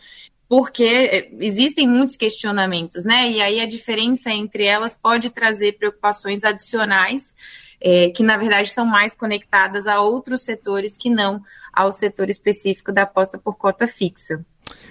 porque 0.50 0.84
é, 0.84 1.30
existem 1.40 1.88
muitos 1.88 2.16
questionamentos, 2.16 3.04
né? 3.06 3.30
E 3.30 3.42
aí 3.42 3.60
a 3.62 3.66
diferença 3.66 4.30
entre 4.30 4.66
elas 4.66 4.96
pode 4.96 5.30
trazer 5.30 5.78
preocupações 5.78 6.44
adicionais 6.44 7.36
é, 7.82 8.10
que 8.10 8.24
na 8.24 8.38
verdade 8.38 8.68
estão 8.68 8.86
mais 8.86 9.16
conectadas 9.16 9.88
a 9.88 10.02
outros 10.02 10.44
setores 10.44 10.98
que 10.98 11.10
não 11.10 11.42
ao 11.72 11.92
setor 11.92 12.30
específico 12.30 12.92
da 12.92 13.04
aposta 13.04 13.38
por 13.38 13.56
cota 13.56 13.88
fixa. 13.88 14.46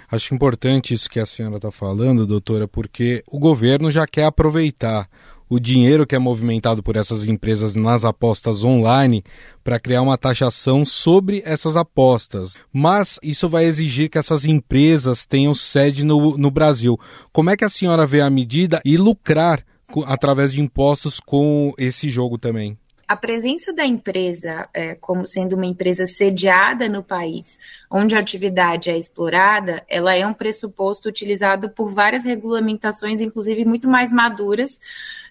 Acho 0.09 0.33
importante 0.33 0.93
isso 0.93 1.09
que 1.09 1.19
a 1.19 1.25
senhora 1.25 1.57
está 1.57 1.71
falando, 1.71 2.25
doutora, 2.25 2.67
porque 2.67 3.23
o 3.27 3.37
governo 3.37 3.91
já 3.91 4.07
quer 4.07 4.25
aproveitar 4.25 5.07
o 5.49 5.59
dinheiro 5.59 6.05
que 6.05 6.15
é 6.15 6.19
movimentado 6.19 6.83
por 6.83 6.95
essas 6.95 7.25
empresas 7.25 7.73
nas 7.75 8.03
apostas 8.03 8.63
online 8.63 9.23
para 9.63 9.79
criar 9.79 10.01
uma 10.01 10.17
taxação 10.17 10.83
sobre 10.83 11.41
essas 11.45 11.75
apostas. 11.75 12.55
Mas 12.71 13.17
isso 13.23 13.47
vai 13.47 13.65
exigir 13.65 14.09
que 14.09 14.17
essas 14.17 14.45
empresas 14.45 15.25
tenham 15.25 15.53
sede 15.53 16.03
no, 16.03 16.37
no 16.37 16.51
Brasil. 16.51 16.99
Como 17.31 17.49
é 17.49 17.55
que 17.55 17.63
a 17.65 17.69
senhora 17.69 18.05
vê 18.05 18.21
a 18.21 18.29
medida 18.29 18.81
e 18.83 18.97
lucrar 18.97 19.63
através 20.05 20.51
de 20.51 20.61
impostos 20.61 21.19
com 21.19 21.73
esse 21.77 22.09
jogo 22.09 22.37
também? 22.37 22.77
a 23.07 23.15
presença 23.15 23.71
da 23.71 23.85
empresa 23.85 24.67
é, 24.73 24.93
como 24.95 25.25
sendo 25.25 25.55
uma 25.55 25.65
empresa 25.65 26.05
sediada 26.05 26.89
no 26.89 27.01
país, 27.01 27.57
onde 27.89 28.15
a 28.15 28.19
atividade 28.19 28.89
é 28.89 28.97
explorada, 28.97 29.83
ela 29.87 30.13
é 30.15 30.25
um 30.25 30.33
pressuposto 30.33 31.07
utilizado 31.07 31.69
por 31.69 31.89
várias 31.93 32.23
regulamentações, 32.23 33.21
inclusive 33.21 33.65
muito 33.65 33.89
mais 33.89 34.11
maduras 34.11 34.79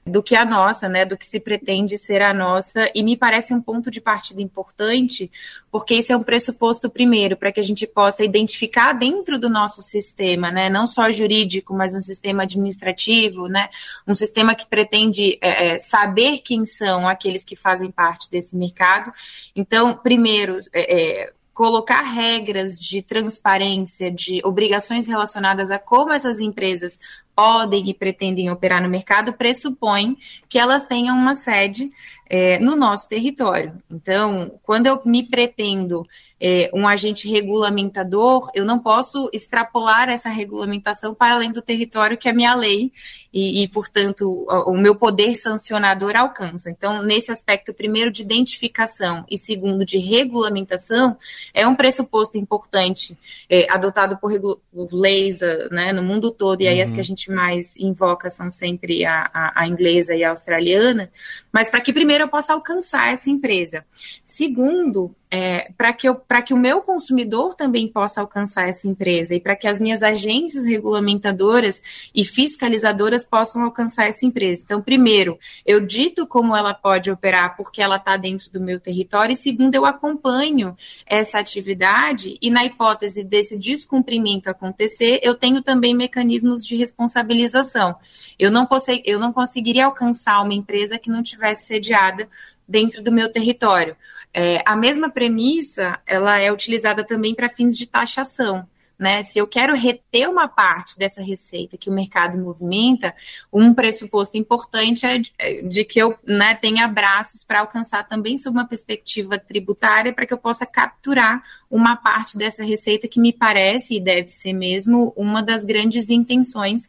do 0.07 0.23
que 0.23 0.37
a 0.37 0.45
nossa, 0.45 0.89
né, 0.89 1.05
do 1.05 1.17
que 1.17 1.27
se 1.27 1.41
pretende 1.41 1.99
ser 1.99 2.23
a 2.23 2.33
nossa, 2.33 2.89
e 2.95 3.03
me 3.03 3.17
parece 3.17 3.53
um 3.53 3.61
ponto 3.61 3.91
de 3.91 4.01
partida 4.01 4.41
importante, 4.41 5.29
porque 5.71 5.95
isso 5.95 6.13
é 6.13 6.17
um 6.17 6.23
pressuposto 6.23 6.89
primeiro 6.89 7.37
para 7.37 7.51
que 7.51 7.59
a 7.59 7.63
gente 7.63 7.87
possa 7.89 8.25
identificar 8.25 8.93
dentro 8.93 9.37
do 9.37 9.51
nosso 9.51 9.83
sistema, 9.83 10.53
né, 10.53 10.71
não 10.71 10.87
só 10.87 11.11
jurídico, 11.11 11.75
mas 11.75 11.93
um 11.93 12.01
sistema 12.01 12.45
administrativo, 12.45 13.49
né, 13.49 13.69
um 14.07 14.15
sistema 14.15 14.55
que 14.55 14.67
pretende 14.67 15.37
é, 15.41 15.75
é 15.75 15.79
saber 15.81 16.39
quem 16.39 16.65
são 16.65 17.09
aqueles 17.09 17.43
que 17.43 17.57
fazem 17.57 17.91
parte 17.91 18.31
desse 18.31 18.57
mercado. 18.57 19.13
Então, 19.57 19.97
primeiro, 19.97 20.61
é, 20.73 21.25
é 21.25 21.33
colocar 21.57 22.03
regras 22.03 22.79
de 22.79 23.01
transparência, 23.01 24.11
de 24.11 24.43
obrigações 24.45 25.07
relacionadas 25.07 25.71
a 25.71 25.79
como 25.79 26.13
essas 26.13 26.39
empresas 26.39 27.01
podem 27.37 27.91
e 27.91 27.95
pretendem 27.95 28.51
operar 28.51 28.83
no 28.83 28.89
mercado, 28.89 29.35
pressupõe 29.35 30.17
que 30.49 30.59
elas 30.59 30.87
tenham 30.87 31.15
uma 31.15 31.35
sede 31.35 31.91
é, 32.29 32.59
no 32.59 32.75
nosso 32.75 33.09
território. 33.09 33.75
Então, 33.91 34.59
quando 34.63 34.87
eu 34.87 35.01
me 35.05 35.23
pretendo 35.23 36.07
é, 36.41 36.71
um 36.75 36.87
agente 36.87 37.29
regulamentador, 37.29 38.51
eu 38.55 38.65
não 38.65 38.79
posso 38.79 39.31
extrapolar 39.33 40.09
essa 40.09 40.29
regulamentação 40.29 41.15
para 41.15 41.35
além 41.35 41.53
do 41.53 41.63
território 41.63 42.19
que 42.19 42.29
a 42.29 42.35
minha 42.35 42.55
lei 42.55 42.93
e, 43.33 43.63
e, 43.63 43.69
portanto, 43.69 44.23
o, 44.23 44.73
o 44.73 44.77
meu 44.77 44.97
poder 44.97 45.35
sancionador 45.37 46.17
alcança. 46.17 46.71
Então, 46.71 47.03
nesse 47.03 47.31
aspecto, 47.31 47.73
primeiro, 47.73 48.11
de 48.11 48.23
identificação 48.23 49.25
e 49.31 49.39
segundo, 49.39 49.85
de 49.85 49.99
regulamentação, 49.99 51.17
é 51.55 51.67
um 51.67 51.75
pressuposto 51.75 52.37
importante 52.37 53.17
é, 53.49 53.71
adotado 53.71 54.19
por, 54.19 54.33
por 54.73 54.93
leis 54.93 55.41
né, 55.71 55.93
no 55.93 56.03
mundo 56.03 56.31
todo, 56.31 56.61
e 56.61 56.67
aí 56.67 56.77
uhum. 56.77 56.83
as 56.83 56.93
que 56.93 57.01
a 57.01 57.05
gente 57.05 57.26
mais 57.31 57.77
invoca 57.77 58.31
são 58.31 58.51
sempre 58.51 59.05
a, 59.05 59.31
a, 59.33 59.63
a 59.63 59.69
inglesa 59.69 60.15
e 60.15 60.25
a 60.25 60.31
australiana, 60.31 61.11
mas 61.53 61.69
para 61.69 61.81
que 61.81 61.93
primeiro 61.93 62.25
eu 62.25 62.29
possa 62.29 62.53
alcançar 62.53 63.13
essa 63.13 63.31
empresa. 63.31 63.85
Segundo, 64.25 65.15
é, 65.31 65.73
para 65.77 65.93
que, 65.93 66.09
que 66.45 66.55
o 66.55 66.57
meu 66.57 66.81
consumidor 66.81 67.55
também 67.55 67.89
possa 67.89 68.21
alcançar 68.21 68.69
essa 68.69 68.87
empresa 68.87 69.35
e 69.35 69.41
para 69.41 69.57
que 69.57 69.67
as 69.67 69.81
minhas 69.81 70.03
agências 70.03 70.67
regulamentadoras 70.67 71.83
e 72.15 72.25
fiscalizadoras 72.25 73.25
possam 73.25 73.63
alcançar 73.63 74.07
essa 74.07 74.25
empresa. 74.25 74.63
Então, 74.65 74.81
primeiro, 74.81 75.39
eu 75.65 75.81
dito 75.81 76.27
como 76.27 76.55
ela 76.55 76.73
pode 76.73 77.11
operar 77.11 77.57
porque 77.57 77.83
ela 77.83 77.97
está 77.97 78.17
dentro 78.17 78.51
do 78.51 78.61
meu 78.61 78.79
território, 78.79 79.33
e 79.33 79.37
segundo, 79.37 79.75
eu 79.75 79.85
acompanho 79.85 80.77
essa 81.05 81.39
atividade 81.39 82.39
e, 82.41 82.49
na 82.49 82.65
hipótese 82.65 83.25
desse 83.25 83.57
descumprimento 83.57 84.49
acontecer, 84.49 85.21
eu 85.23 85.35
tenho 85.35 85.63
também 85.63 85.95
mecanismos 85.95 86.65
de 86.65 86.77
responsabilização. 86.77 87.97
Eu 88.39 88.51
não, 88.51 88.69
eu 89.05 89.19
não 89.19 89.33
conseguiria 89.33 89.87
alcançar 89.87 90.43
uma 90.43 90.55
empresa 90.55 90.99
que 90.99 91.11
não 91.11 91.23
tivesse 91.23 91.67
sediada 91.67 92.29
dentro 92.69 93.03
do 93.03 93.13
meu 93.13 93.31
território. 93.31 93.97
É, 94.33 94.63
a 94.67 94.77
mesma 94.77 95.11
premissa, 95.11 95.99
ela 96.07 96.39
é 96.39 96.53
utilizada 96.53 97.05
também 97.05 97.35
para 97.35 97.49
fins 97.49 97.77
de 97.77 97.87
taxação. 97.87 98.67
Né? 98.99 99.23
Se 99.23 99.39
eu 99.39 99.47
quero 99.47 99.75
reter 99.75 100.29
uma 100.29 100.49
parte 100.49 100.99
dessa 100.99 101.21
receita 101.21 101.77
que 101.77 101.91
o 101.91 101.93
mercado 101.93 102.39
movimenta, 102.39 103.15
um 103.53 103.75
pressuposto 103.75 104.39
importante 104.39 105.05
é 105.05 105.19
de, 105.19 105.33
é 105.39 105.63
de 105.63 105.85
que 105.85 105.99
eu 105.99 106.17
né, 106.25 106.55
tenha 106.55 106.89
braços 106.89 107.45
para 107.45 107.61
alcançar 107.61 108.09
também 108.09 108.39
sob 108.39 108.57
uma 108.57 108.67
perspectiva 108.67 109.39
tributária 109.39 110.15
para 110.15 110.25
que 110.25 110.33
eu 110.33 110.39
possa 110.39 110.65
capturar 110.65 111.43
uma 111.71 111.95
parte 111.95 112.39
dessa 112.39 112.65
receita 112.65 113.07
que 113.07 113.21
me 113.21 113.35
parece 113.35 113.97
e 113.97 114.01
deve 114.01 114.29
ser 114.29 114.55
mesmo 114.55 115.13
uma 115.15 115.43
das 115.43 115.63
grandes 115.63 116.09
intenções 116.09 116.89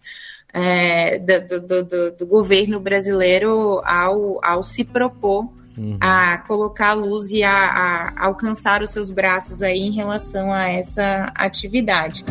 é, 0.54 1.20
do, 1.20 1.60
do, 1.60 1.84
do, 1.84 2.12
do, 2.12 2.26
governo 2.26 2.80
brasileiro 2.80 3.82
ao, 3.84 4.40
ao 4.44 4.64
se 4.64 4.86
propor 4.86 5.52
uhum. 5.78 5.98
a 6.02 6.38
colocar 6.40 6.90
a 6.90 6.94
luz 6.94 7.32
e 7.32 7.44
a, 7.44 7.52
a 7.52 8.26
alcançar 8.26 8.82
os 8.82 8.90
seus 8.90 9.10
braços 9.10 9.62
aí 9.62 9.80
em 9.80 9.92
relação 9.92 10.52
a 10.52 10.68
essa 10.70 11.32
atividade. 11.36 12.26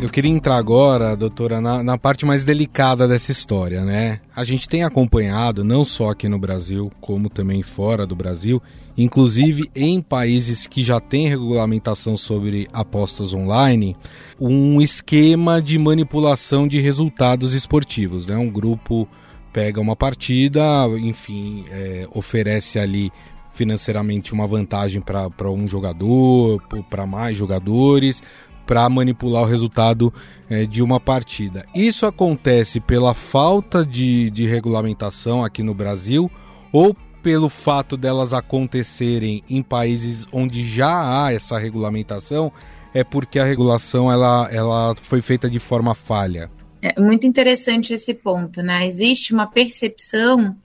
Eu 0.00 0.08
queria 0.08 0.30
entrar 0.30 0.56
agora, 0.56 1.14
doutora, 1.14 1.60
na, 1.60 1.82
na, 1.82 1.98
parte 1.98 2.24
mais 2.24 2.42
delicada 2.42 3.06
dessa 3.06 3.30
história, 3.30 3.84
né? 3.84 4.20
A 4.34 4.44
gente 4.44 4.66
tem 4.66 4.82
acompanhado, 4.82 5.62
não 5.62 5.84
só 5.84 6.08
aqui 6.08 6.26
no 6.26 6.38
Brasil, 6.38 6.90
como 7.02 7.28
também 7.28 7.62
fora 7.62 8.06
do 8.06 8.16
Brasil, 8.16 8.62
inclusive 8.96 9.70
em 9.74 10.00
países 10.00 10.66
que 10.66 10.82
já 10.82 11.00
têm 11.00 11.28
regulamentação 11.28 12.16
sobre 12.16 12.66
apostas 12.72 13.34
online, 13.34 13.94
um 14.40 14.80
esquema 14.80 15.60
de 15.60 15.78
manipulação 15.78 16.66
de 16.66 16.80
resultados 16.80 17.52
esportivos, 17.52 18.26
né? 18.26 18.38
Um 18.38 18.48
grupo 18.48 19.06
pega 19.52 19.82
uma 19.82 19.94
partida, 19.94 20.62
enfim, 20.98 21.66
é, 21.70 22.08
oferece 22.14 22.78
ali 22.78 23.12
financeiramente 23.52 24.32
uma 24.32 24.46
vantagem 24.46 25.02
para 25.02 25.50
um 25.50 25.66
jogador, 25.66 26.62
para 26.88 27.04
mais 27.04 27.36
jogadores, 27.36 28.22
para 28.70 28.88
manipular 28.88 29.42
o 29.42 29.46
resultado 29.46 30.14
é, 30.48 30.64
de 30.64 30.80
uma 30.80 31.00
partida. 31.00 31.66
Isso 31.74 32.06
acontece 32.06 32.78
pela 32.78 33.14
falta 33.14 33.84
de, 33.84 34.30
de 34.30 34.46
regulamentação 34.46 35.42
aqui 35.42 35.60
no 35.60 35.74
Brasil 35.74 36.30
ou 36.72 36.94
pelo 37.20 37.48
fato 37.48 37.96
delas 37.96 38.32
acontecerem 38.32 39.42
em 39.50 39.60
países 39.60 40.24
onde 40.30 40.64
já 40.64 41.24
há 41.24 41.32
essa 41.32 41.58
regulamentação, 41.58 42.52
é 42.94 43.02
porque 43.02 43.40
a 43.40 43.44
regulação 43.44 44.10
ela, 44.10 44.48
ela 44.52 44.94
foi 44.94 45.20
feita 45.20 45.50
de 45.50 45.58
forma 45.58 45.92
falha. 45.92 46.48
É 46.82 46.98
muito 46.98 47.26
interessante 47.26 47.92
esse 47.92 48.14
ponto, 48.14 48.62
né? 48.62 48.86
Existe 48.86 49.34
uma 49.34 49.46
percepção 49.46 50.56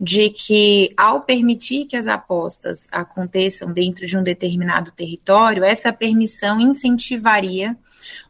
de 0.00 0.30
que, 0.30 0.92
ao 0.96 1.20
permitir 1.20 1.86
que 1.86 1.96
as 1.96 2.08
apostas 2.08 2.88
aconteçam 2.90 3.72
dentro 3.72 4.04
de 4.04 4.16
um 4.16 4.22
determinado 4.22 4.90
território, 4.90 5.62
essa 5.62 5.92
permissão 5.92 6.60
incentivaria 6.60 7.76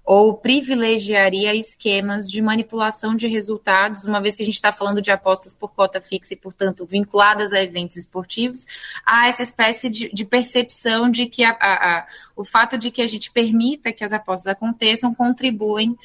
ou 0.04 0.34
privilegiaria 0.34 1.54
esquemas 1.54 2.28
de 2.28 2.42
manipulação 2.42 3.14
de 3.14 3.26
resultados, 3.26 4.04
uma 4.04 4.20
vez 4.20 4.36
que 4.36 4.42
a 4.42 4.44
gente 4.44 4.56
está 4.56 4.72
falando 4.72 5.00
de 5.00 5.10
apostas 5.10 5.54
por 5.54 5.72
cota 5.72 6.00
fixa 6.00 6.34
e, 6.34 6.36
portanto, 6.36 6.84
vinculadas 6.84 7.52
a 7.52 7.62
eventos 7.62 7.96
esportivos, 7.96 8.66
há 9.06 9.28
essa 9.28 9.42
espécie 9.42 9.88
de, 9.88 10.12
de 10.12 10.24
percepção 10.24 11.10
de 11.10 11.26
que 11.26 11.44
a, 11.44 11.56
a, 11.58 11.98
a, 11.98 12.06
o 12.36 12.44
fato 12.44 12.76
de 12.76 12.90
que 12.90 13.00
a 13.00 13.06
gente 13.06 13.30
permita 13.30 13.92
que 13.92 14.04
as 14.04 14.12
apostas 14.12 14.48
aconteçam 14.48 15.14
contribuem 15.14 15.96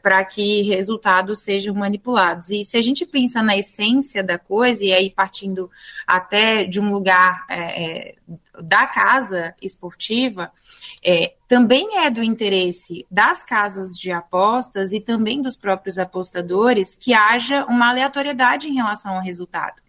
para 0.00 0.24
que 0.24 0.62
resultados 0.62 1.40
sejam 1.40 1.74
manipulados. 1.74 2.48
E 2.50 2.64
se 2.64 2.78
a 2.78 2.82
gente 2.82 3.04
pensa 3.04 3.42
na 3.42 3.56
essência 3.56 4.22
da 4.24 4.38
coisa, 4.38 4.84
e 4.84 4.92
aí 4.92 5.10
partindo 5.10 5.70
até 6.06 6.64
de 6.64 6.80
um 6.80 6.90
lugar 6.90 7.44
é, 7.50 7.84
é, 7.84 8.14
da 8.62 8.86
casa 8.86 9.54
esportiva, 9.60 10.50
é, 11.04 11.34
também 11.46 11.98
é 11.98 12.10
do 12.10 12.22
interesse 12.22 13.06
das 13.10 13.44
casas 13.44 13.98
de 13.98 14.10
apostas 14.10 14.92
e 14.92 15.00
também 15.00 15.42
dos 15.42 15.56
próprios 15.56 15.98
apostadores 15.98 16.96
que 16.96 17.12
haja 17.12 17.66
uma 17.66 17.90
aleatoriedade 17.90 18.68
em 18.68 18.74
relação 18.74 19.16
ao 19.16 19.22
resultado. 19.22 19.83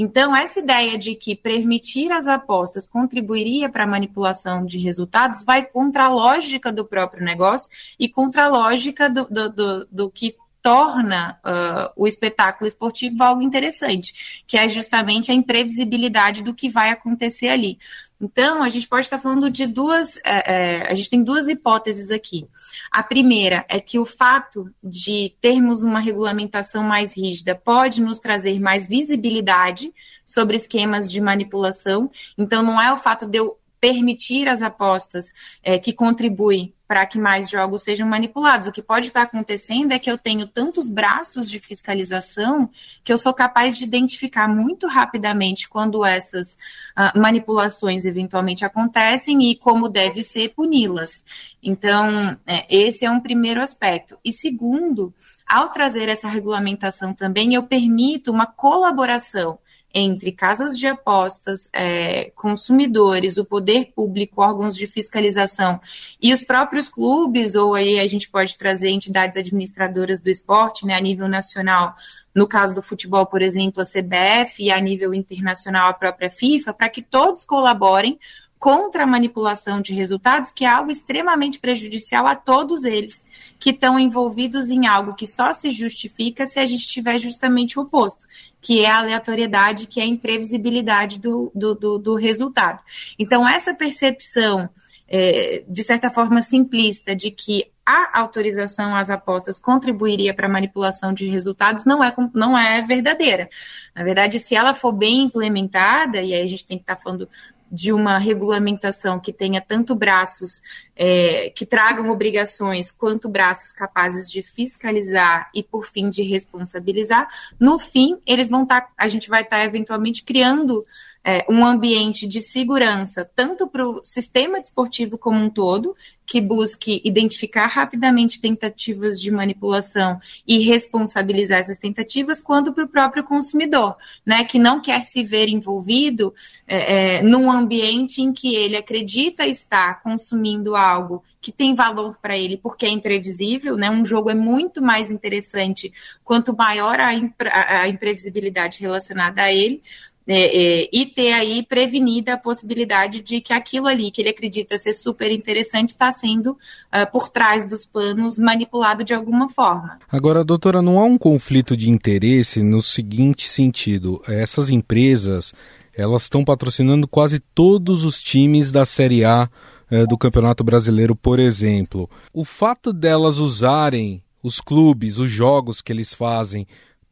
Então, 0.00 0.34
essa 0.34 0.60
ideia 0.60 0.96
de 0.96 1.16
que 1.16 1.34
permitir 1.34 2.12
as 2.12 2.28
apostas 2.28 2.86
contribuiria 2.86 3.68
para 3.68 3.82
a 3.82 3.86
manipulação 3.86 4.64
de 4.64 4.78
resultados 4.78 5.42
vai 5.42 5.66
contra 5.66 6.04
a 6.04 6.08
lógica 6.08 6.70
do 6.70 6.84
próprio 6.84 7.24
negócio 7.24 7.68
e 7.98 8.08
contra 8.08 8.44
a 8.44 8.48
lógica 8.48 9.10
do, 9.10 9.24
do, 9.24 9.50
do, 9.50 9.88
do 9.90 10.10
que 10.10 10.36
torna 10.62 11.38
uh, 11.44 11.92
o 11.96 12.06
espetáculo 12.06 12.66
esportivo 12.66 13.22
algo 13.22 13.42
interessante, 13.42 14.42
que 14.46 14.56
é 14.56 14.68
justamente 14.68 15.30
a 15.30 15.34
imprevisibilidade 15.34 16.42
do 16.42 16.54
que 16.54 16.68
vai 16.68 16.90
acontecer 16.90 17.48
ali. 17.48 17.78
Então, 18.20 18.62
a 18.64 18.68
gente 18.68 18.88
pode 18.88 19.06
estar 19.06 19.18
falando 19.18 19.48
de 19.48 19.66
duas. 19.66 20.16
É, 20.24 20.52
é, 20.52 20.90
a 20.90 20.94
gente 20.94 21.10
tem 21.10 21.22
duas 21.22 21.46
hipóteses 21.46 22.10
aqui. 22.10 22.48
A 22.90 23.02
primeira 23.02 23.64
é 23.68 23.80
que 23.80 23.98
o 23.98 24.04
fato 24.04 24.72
de 24.82 25.36
termos 25.40 25.84
uma 25.84 26.00
regulamentação 26.00 26.82
mais 26.82 27.16
rígida 27.16 27.54
pode 27.54 28.02
nos 28.02 28.18
trazer 28.18 28.58
mais 28.58 28.88
visibilidade 28.88 29.92
sobre 30.26 30.56
esquemas 30.56 31.10
de 31.10 31.20
manipulação. 31.20 32.10
Então, 32.36 32.62
não 32.62 32.80
é 32.80 32.92
o 32.92 32.98
fato 32.98 33.24
de 33.24 33.38
eu 33.38 33.56
permitir 33.80 34.48
as 34.48 34.62
apostas 34.62 35.30
é, 35.62 35.78
que 35.78 35.92
contribuem 35.92 36.74
para 36.88 37.04
que 37.04 37.18
mais 37.18 37.50
jogos 37.50 37.82
sejam 37.82 38.08
manipulados. 38.08 38.66
O 38.66 38.72
que 38.72 38.80
pode 38.80 39.08
estar 39.08 39.20
acontecendo 39.22 39.92
é 39.92 39.98
que 39.98 40.10
eu 40.10 40.16
tenho 40.16 40.46
tantos 40.46 40.88
braços 40.88 41.50
de 41.50 41.60
fiscalização 41.60 42.70
que 43.04 43.12
eu 43.12 43.18
sou 43.18 43.34
capaz 43.34 43.76
de 43.76 43.84
identificar 43.84 44.48
muito 44.48 44.86
rapidamente 44.86 45.68
quando 45.68 46.02
essas 46.02 46.54
uh, 46.96 47.20
manipulações 47.20 48.06
eventualmente 48.06 48.64
acontecem 48.64 49.50
e 49.50 49.54
como 49.54 49.86
deve 49.86 50.22
ser 50.22 50.48
puni-las. 50.54 51.22
Então, 51.62 52.34
é, 52.46 52.64
esse 52.74 53.04
é 53.04 53.10
um 53.10 53.20
primeiro 53.20 53.60
aspecto. 53.60 54.18
E 54.24 54.32
segundo, 54.32 55.12
ao 55.46 55.70
trazer 55.70 56.08
essa 56.08 56.26
regulamentação 56.26 57.12
também, 57.12 57.52
eu 57.52 57.64
permito 57.64 58.30
uma 58.30 58.46
colaboração 58.46 59.58
entre 59.98 60.32
casas 60.32 60.78
de 60.78 60.86
apostas, 60.86 61.68
é, 61.72 62.30
consumidores, 62.34 63.36
o 63.36 63.44
poder 63.44 63.92
público, 63.94 64.42
órgãos 64.42 64.74
de 64.74 64.86
fiscalização 64.86 65.80
e 66.20 66.32
os 66.32 66.42
próprios 66.42 66.88
clubes, 66.88 67.54
ou 67.54 67.74
aí 67.74 67.98
a 67.98 68.06
gente 68.06 68.28
pode 68.28 68.56
trazer 68.56 68.88
entidades 68.88 69.36
administradoras 69.36 70.20
do 70.20 70.30
esporte, 70.30 70.86
né, 70.86 70.94
a 70.94 71.00
nível 71.00 71.28
nacional, 71.28 71.94
no 72.34 72.46
caso 72.46 72.74
do 72.74 72.82
futebol, 72.82 73.26
por 73.26 73.42
exemplo, 73.42 73.82
a 73.82 73.84
CBF, 73.84 74.62
e 74.62 74.70
a 74.70 74.80
nível 74.80 75.12
internacional, 75.12 75.88
a 75.88 75.94
própria 75.94 76.30
FIFA, 76.30 76.72
para 76.72 76.88
que 76.88 77.02
todos 77.02 77.44
colaborem 77.44 78.18
contra 78.58 79.04
a 79.04 79.06
manipulação 79.06 79.80
de 79.80 79.94
resultados, 79.94 80.50
que 80.50 80.64
é 80.64 80.68
algo 80.68 80.90
extremamente 80.90 81.60
prejudicial 81.60 82.26
a 82.26 82.34
todos 82.34 82.84
eles 82.84 83.24
que 83.58 83.70
estão 83.70 83.98
envolvidos 83.98 84.68
em 84.68 84.86
algo 84.86 85.14
que 85.14 85.26
só 85.26 85.52
se 85.52 85.70
justifica 85.70 86.46
se 86.46 86.58
a 86.58 86.66
gente 86.66 86.88
tiver 86.88 87.18
justamente 87.18 87.78
o 87.78 87.82
oposto, 87.82 88.26
que 88.60 88.84
é 88.84 88.90
a 88.90 88.98
aleatoriedade, 88.98 89.86
que 89.86 90.00
é 90.00 90.02
a 90.02 90.06
imprevisibilidade 90.06 91.20
do, 91.20 91.50
do, 91.54 91.74
do, 91.74 91.98
do 91.98 92.14
resultado. 92.14 92.82
Então, 93.18 93.48
essa 93.48 93.74
percepção, 93.74 94.68
é, 95.06 95.64
de 95.68 95.82
certa 95.82 96.10
forma 96.10 96.42
simplista, 96.42 97.14
de 97.14 97.30
que 97.30 97.70
a 97.86 98.20
autorização 98.20 98.94
às 98.94 99.08
apostas 99.08 99.58
contribuiria 99.58 100.34
para 100.34 100.46
a 100.46 100.50
manipulação 100.50 101.14
de 101.14 101.26
resultados 101.26 101.86
não 101.86 102.04
é, 102.04 102.14
não 102.34 102.58
é 102.58 102.82
verdadeira. 102.82 103.48
Na 103.96 104.04
verdade, 104.04 104.38
se 104.38 104.54
ela 104.54 104.74
for 104.74 104.92
bem 104.92 105.22
implementada, 105.22 106.20
e 106.20 106.34
aí 106.34 106.42
a 106.42 106.46
gente 106.46 106.66
tem 106.66 106.76
que 106.76 106.82
estar 106.82 106.96
tá 106.96 107.02
falando 107.02 107.26
de 107.70 107.92
uma 107.92 108.18
regulamentação 108.18 109.20
que 109.20 109.32
tenha 109.32 109.60
tanto 109.60 109.94
braços 109.94 110.62
é, 110.96 111.50
que 111.50 111.66
tragam 111.66 112.10
obrigações, 112.10 112.90
quanto 112.90 113.28
braços 113.28 113.72
capazes 113.72 114.30
de 114.30 114.42
fiscalizar 114.42 115.50
e, 115.54 115.62
por 115.62 115.86
fim, 115.86 116.08
de 116.08 116.22
responsabilizar, 116.22 117.28
no 117.58 117.78
fim, 117.78 118.18
eles 118.26 118.48
vão 118.48 118.62
estar, 118.62 118.80
tá, 118.80 118.92
a 118.96 119.08
gente 119.08 119.28
vai 119.28 119.42
estar 119.42 119.58
tá, 119.58 119.64
eventualmente 119.64 120.24
criando 120.24 120.84
é, 121.28 121.44
um 121.46 121.62
ambiente 121.62 122.26
de 122.26 122.40
segurança, 122.40 123.30
tanto 123.36 123.68
para 123.68 123.86
o 123.86 124.00
sistema 124.02 124.58
desportivo 124.58 125.18
como 125.18 125.38
um 125.38 125.50
todo, 125.50 125.94
que 126.24 126.40
busque 126.40 127.02
identificar 127.04 127.66
rapidamente 127.66 128.40
tentativas 128.40 129.20
de 129.20 129.30
manipulação 129.30 130.18
e 130.46 130.58
responsabilizar 130.60 131.58
essas 131.58 131.76
tentativas, 131.76 132.40
quanto 132.40 132.72
para 132.72 132.84
o 132.84 132.88
próprio 132.88 133.24
consumidor, 133.24 133.94
né, 134.24 134.42
que 134.42 134.58
não 134.58 134.80
quer 134.80 135.02
se 135.02 135.22
ver 135.22 135.48
envolvido 135.48 136.32
é, 136.66 137.18
é, 137.18 137.22
num 137.22 137.50
ambiente 137.50 138.22
em 138.22 138.32
que 138.32 138.54
ele 138.54 138.78
acredita 138.78 139.46
estar 139.46 140.02
consumindo 140.02 140.74
algo 140.74 141.22
que 141.40 141.52
tem 141.52 141.74
valor 141.74 142.18
para 142.20 142.36
ele 142.36 142.56
porque 142.56 142.84
é 142.84 142.88
imprevisível, 142.88 143.76
né? 143.76 143.88
Um 143.88 144.04
jogo 144.04 144.28
é 144.28 144.34
muito 144.34 144.82
mais 144.82 145.10
interessante 145.10 145.92
quanto 146.24 146.54
maior 146.54 146.98
a, 146.98 147.14
impre 147.14 147.48
a 147.48 147.88
imprevisibilidade 147.88 148.80
relacionada 148.80 149.42
a 149.42 149.52
ele, 149.52 149.82
é, 150.30 150.82
é, 150.82 150.88
e 150.92 151.06
ter 151.06 151.32
aí 151.32 151.64
prevenida 151.64 152.34
a 152.34 152.36
possibilidade 152.36 153.20
de 153.22 153.40
que 153.40 153.54
aquilo 153.54 153.86
ali 153.86 154.10
que 154.10 154.20
ele 154.20 154.28
acredita 154.28 154.76
ser 154.76 154.92
super 154.92 155.32
interessante 155.32 155.90
está 155.90 156.12
sendo, 156.12 156.50
uh, 156.50 157.10
por 157.10 157.30
trás 157.30 157.66
dos 157.66 157.86
panos, 157.86 158.38
manipulado 158.38 159.02
de 159.02 159.14
alguma 159.14 159.48
forma. 159.48 159.98
Agora, 160.12 160.44
doutora, 160.44 160.82
não 160.82 160.98
há 160.98 161.04
um 161.04 161.16
conflito 161.16 161.74
de 161.74 161.88
interesse 161.88 162.62
no 162.62 162.82
seguinte 162.82 163.48
sentido: 163.48 164.20
essas 164.28 164.68
empresas 164.68 165.54
elas 165.96 166.22
estão 166.22 166.44
patrocinando 166.44 167.08
quase 167.08 167.40
todos 167.40 168.04
os 168.04 168.22
times 168.22 168.70
da 168.70 168.84
Série 168.84 169.24
A 169.24 169.48
uh, 169.90 170.06
do 170.06 170.18
Campeonato 170.18 170.62
Brasileiro, 170.62 171.16
por 171.16 171.40
exemplo. 171.40 172.08
O 172.34 172.44
fato 172.44 172.92
delas 172.92 173.38
usarem 173.38 174.22
os 174.42 174.60
clubes, 174.60 175.18
os 175.18 175.30
jogos 175.30 175.80
que 175.80 175.92
eles 175.92 176.14
fazem 176.14 176.66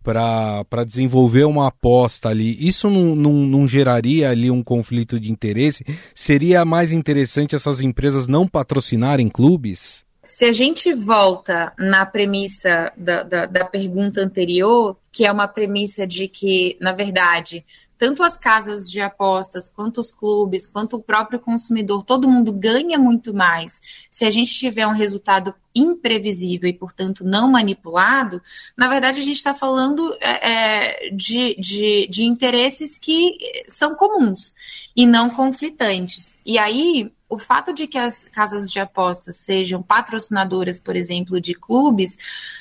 para 0.06 0.84
desenvolver 0.86 1.44
uma 1.44 1.66
aposta 1.66 2.28
ali, 2.28 2.56
isso 2.64 2.88
não, 2.88 3.16
não, 3.16 3.32
não, 3.32 3.66
geraria 3.66 4.30
ali 4.30 4.50
um 4.50 4.62
conflito 4.62 5.18
de 5.18 5.32
interesse? 5.32 5.84
Seria 6.14 6.64
mais 6.64 6.92
interessante 6.92 7.56
essas 7.56 7.80
empresas 7.80 8.28
não 8.28 8.46
patrocinarem 8.46 9.28
clubes? 9.28 10.04
Se 10.24 10.44
a 10.44 10.52
gente 10.52 10.92
volta 10.92 11.72
na 11.76 12.06
premissa 12.06 12.92
da, 12.96 13.24
da, 13.24 13.46
da 13.46 13.64
pergunta 13.64 14.20
anterior, 14.20 14.96
que 15.10 15.26
é 15.26 15.32
uma 15.32 15.48
premissa 15.48 16.06
de 16.06 16.28
que, 16.28 16.76
na 16.80 16.92
verdade, 16.92 17.64
tanto 17.98 18.22
as 18.22 18.36
casas 18.36 18.88
de 18.90 19.00
apostas, 19.00 19.68
quanto 19.68 19.98
os 19.98 20.12
clubes, 20.12 20.66
quanto 20.66 20.96
o 20.96 21.02
próprio 21.02 21.40
consumidor, 21.40 22.04
todo 22.04 22.28
mundo 22.28 22.52
ganha 22.52 22.98
muito 22.98 23.32
mais 23.32 23.80
se 24.10 24.24
a 24.24 24.30
gente 24.30 24.52
tiver 24.52 24.86
um 24.86 24.92
resultado 24.92 25.54
imprevisível 25.76 26.68
e, 26.68 26.72
portanto, 26.72 27.24
não 27.24 27.50
manipulado, 27.50 28.42
na 28.76 28.88
verdade 28.88 29.20
a 29.20 29.24
gente 29.24 29.36
está 29.36 29.54
falando 29.54 30.16
é, 30.20 30.50
é, 30.50 31.10
de, 31.10 31.54
de, 31.60 32.08
de 32.08 32.24
interesses 32.24 32.96
que 32.98 33.38
são 33.68 33.94
comuns 33.94 34.54
e 34.94 35.06
não 35.06 35.28
conflitantes. 35.28 36.40
E 36.44 36.58
aí, 36.58 37.12
o 37.28 37.38
fato 37.38 37.72
de 37.72 37.86
que 37.86 37.98
as 37.98 38.24
casas 38.24 38.70
de 38.70 38.78
apostas 38.80 39.36
sejam 39.36 39.82
patrocinadoras, 39.82 40.80
por 40.80 40.96
exemplo, 40.96 41.40
de 41.40 41.54
clubes, 41.54 42.16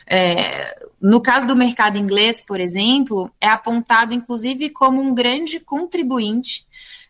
é, 0.08 0.78
no 1.00 1.22
caso 1.22 1.48
do 1.48 1.56
mercado 1.56 1.98
inglês, 1.98 2.42
por 2.42 2.60
exemplo, 2.60 3.32
é 3.40 3.48
apontado 3.48 4.14
inclusive 4.14 4.70
como 4.70 5.02
um 5.02 5.14
grande 5.14 5.60
contribuinte 5.60 6.66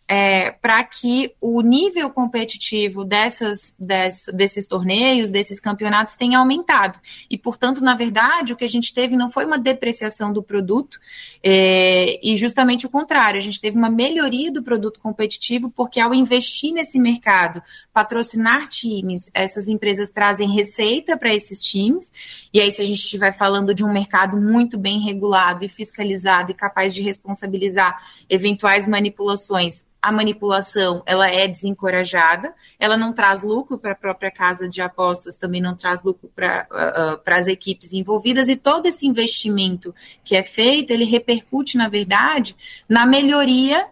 é, 0.08 0.52
para 0.52 0.82
que 0.84 1.34
o 1.40 1.60
nível 1.60 2.10
competitivo 2.10 3.04
dessas, 3.04 3.74
dessas, 3.78 4.32
desses 4.32 4.66
torneios, 4.66 5.30
desses 5.30 5.58
campeonatos 5.58 6.14
tenha 6.14 6.38
aumentado. 6.38 6.98
E, 7.28 7.36
portanto, 7.36 7.82
na 7.82 7.94
verdade, 7.94 8.52
o 8.52 8.56
que 8.56 8.64
a 8.64 8.68
gente 8.68 8.94
teve 8.94 9.16
não 9.16 9.28
foi 9.28 9.44
uma 9.44 9.58
depreciação 9.58 10.32
do 10.32 10.42
produto, 10.42 10.98
é, 11.42 12.20
e 12.22 12.36
justamente 12.36 12.86
o 12.86 12.90
contrário, 12.90 13.38
a 13.38 13.42
gente 13.42 13.60
teve 13.60 13.76
uma 13.76 13.90
melhoria 13.90 14.52
do 14.52 14.62
produto 14.62 15.00
competitivo, 15.00 15.70
porque 15.70 15.98
ao 15.98 16.14
investir 16.14 16.72
nesse 16.72 17.00
mercado, 17.00 17.60
patrocinar 17.92 18.68
times, 18.68 19.28
essas 19.34 19.68
empresas 19.68 20.08
trazem 20.08 20.48
receita 20.50 21.16
para 21.16 21.34
esses 21.34 21.60
times, 21.62 22.12
e 22.52 22.60
aí, 22.60 22.70
se 22.72 22.80
a 22.80 22.84
gente 22.84 23.00
estiver 23.00 23.36
falando 23.36 23.74
de 23.74 23.84
um 23.84 23.92
mercado 23.92 24.40
muito 24.40 24.78
bem 24.78 25.00
regulado 25.00 25.64
e 25.64 25.68
fiscalizado 25.68 26.52
e 26.52 26.54
capaz 26.54 26.94
de 26.94 27.02
responsabilizar 27.02 28.00
eventuais 28.28 28.86
manipulações, 28.86 29.84
a 30.06 30.12
manipulação 30.12 31.02
ela 31.04 31.28
é 31.28 31.48
desencorajada, 31.48 32.54
ela 32.78 32.96
não 32.96 33.12
traz 33.12 33.42
lucro 33.42 33.76
para 33.76 33.90
a 33.90 33.96
própria 33.96 34.30
casa 34.30 34.68
de 34.68 34.80
apostas, 34.80 35.36
também 35.36 35.60
não 35.60 35.74
traz 35.74 36.00
lucro 36.04 36.30
para 36.32 36.64
uh, 36.70 37.14
uh, 37.16 37.34
as 37.34 37.48
equipes 37.48 37.92
envolvidas, 37.92 38.48
e 38.48 38.54
todo 38.54 38.86
esse 38.86 39.04
investimento 39.04 39.92
que 40.22 40.36
é 40.36 40.44
feito, 40.44 40.92
ele 40.92 41.04
repercute, 41.04 41.76
na 41.76 41.88
verdade, 41.88 42.54
na 42.88 43.04
melhoria 43.04 43.84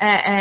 é, 0.00 0.32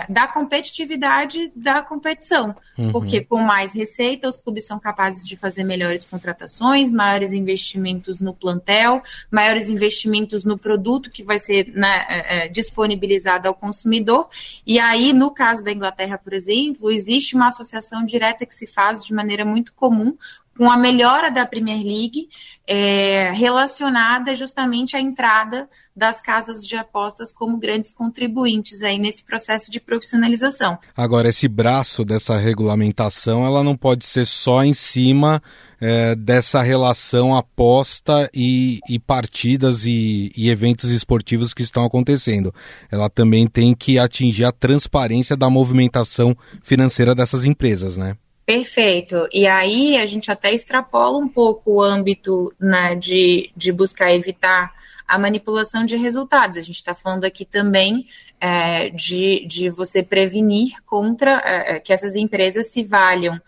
é, 0.00 0.06
da 0.08 0.26
competitividade 0.26 1.50
da 1.54 1.82
competição. 1.82 2.54
Uhum. 2.76 2.92
Porque 2.92 3.22
com 3.22 3.38
mais 3.38 3.72
receita, 3.72 4.28
os 4.28 4.36
clubes 4.36 4.66
são 4.66 4.78
capazes 4.78 5.26
de 5.26 5.36
fazer 5.36 5.64
melhores 5.64 6.04
contratações, 6.04 6.92
maiores 6.92 7.32
investimentos 7.32 8.20
no 8.20 8.34
plantel, 8.34 9.02
maiores 9.30 9.68
investimentos 9.68 10.44
no 10.44 10.58
produto 10.58 11.10
que 11.10 11.22
vai 11.22 11.38
ser 11.38 11.72
né, 11.74 12.06
é, 12.08 12.44
é 12.44 12.48
disponibilizado 12.48 13.48
ao 13.48 13.54
consumidor. 13.54 14.28
E 14.66 14.78
aí, 14.78 15.12
no 15.12 15.30
caso 15.30 15.64
da 15.64 15.72
Inglaterra, 15.72 16.18
por 16.18 16.32
exemplo, 16.32 16.90
existe 16.90 17.34
uma 17.34 17.48
associação 17.48 18.04
direta 18.04 18.44
que 18.44 18.54
se 18.54 18.66
faz 18.66 19.04
de 19.04 19.14
maneira 19.14 19.44
muito 19.44 19.72
comum 19.74 20.16
com 20.58 20.68
a 20.68 20.76
melhora 20.76 21.30
da 21.30 21.46
Premier 21.46 21.78
League 21.78 22.28
é, 22.66 23.30
relacionada 23.30 24.34
justamente 24.34 24.96
à 24.96 25.00
entrada 25.00 25.70
das 25.96 26.20
casas 26.20 26.66
de 26.66 26.74
apostas 26.74 27.32
como 27.32 27.58
grandes 27.58 27.92
contribuintes 27.92 28.82
aí 28.82 28.98
nesse 28.98 29.24
processo 29.24 29.70
de 29.70 29.78
profissionalização. 29.78 30.76
Agora, 30.96 31.28
esse 31.28 31.46
braço 31.46 32.04
dessa 32.04 32.36
regulamentação, 32.36 33.46
ela 33.46 33.62
não 33.62 33.76
pode 33.76 34.04
ser 34.04 34.26
só 34.26 34.64
em 34.64 34.74
cima 34.74 35.40
é, 35.80 36.16
dessa 36.16 36.60
relação 36.60 37.36
aposta 37.36 38.28
e, 38.34 38.80
e 38.88 38.98
partidas 38.98 39.86
e, 39.86 40.32
e 40.36 40.50
eventos 40.50 40.90
esportivos 40.90 41.54
que 41.54 41.62
estão 41.62 41.84
acontecendo. 41.84 42.52
Ela 42.90 43.08
também 43.08 43.46
tem 43.46 43.74
que 43.76 43.96
atingir 43.96 44.44
a 44.44 44.52
transparência 44.52 45.36
da 45.36 45.48
movimentação 45.48 46.36
financeira 46.62 47.14
dessas 47.14 47.44
empresas, 47.44 47.96
né? 47.96 48.16
Perfeito. 48.48 49.28
E 49.30 49.46
aí 49.46 49.98
a 49.98 50.06
gente 50.06 50.30
até 50.30 50.50
extrapola 50.54 51.18
um 51.18 51.28
pouco 51.28 51.70
o 51.70 51.82
âmbito 51.82 52.50
né, 52.58 52.94
de, 52.94 53.52
de 53.54 53.70
buscar 53.70 54.10
evitar 54.10 54.72
a 55.06 55.18
manipulação 55.18 55.84
de 55.84 55.98
resultados. 55.98 56.56
A 56.56 56.62
gente 56.62 56.76
está 56.76 56.94
falando 56.94 57.26
aqui 57.26 57.44
também 57.44 58.06
é, 58.40 58.88
de, 58.88 59.44
de 59.46 59.68
você 59.68 60.02
prevenir 60.02 60.82
contra 60.86 61.42
é, 61.44 61.76
é, 61.76 61.78
que 61.80 61.92
essas 61.92 62.16
empresas 62.16 62.68
se 62.68 62.82
valham 62.82 63.38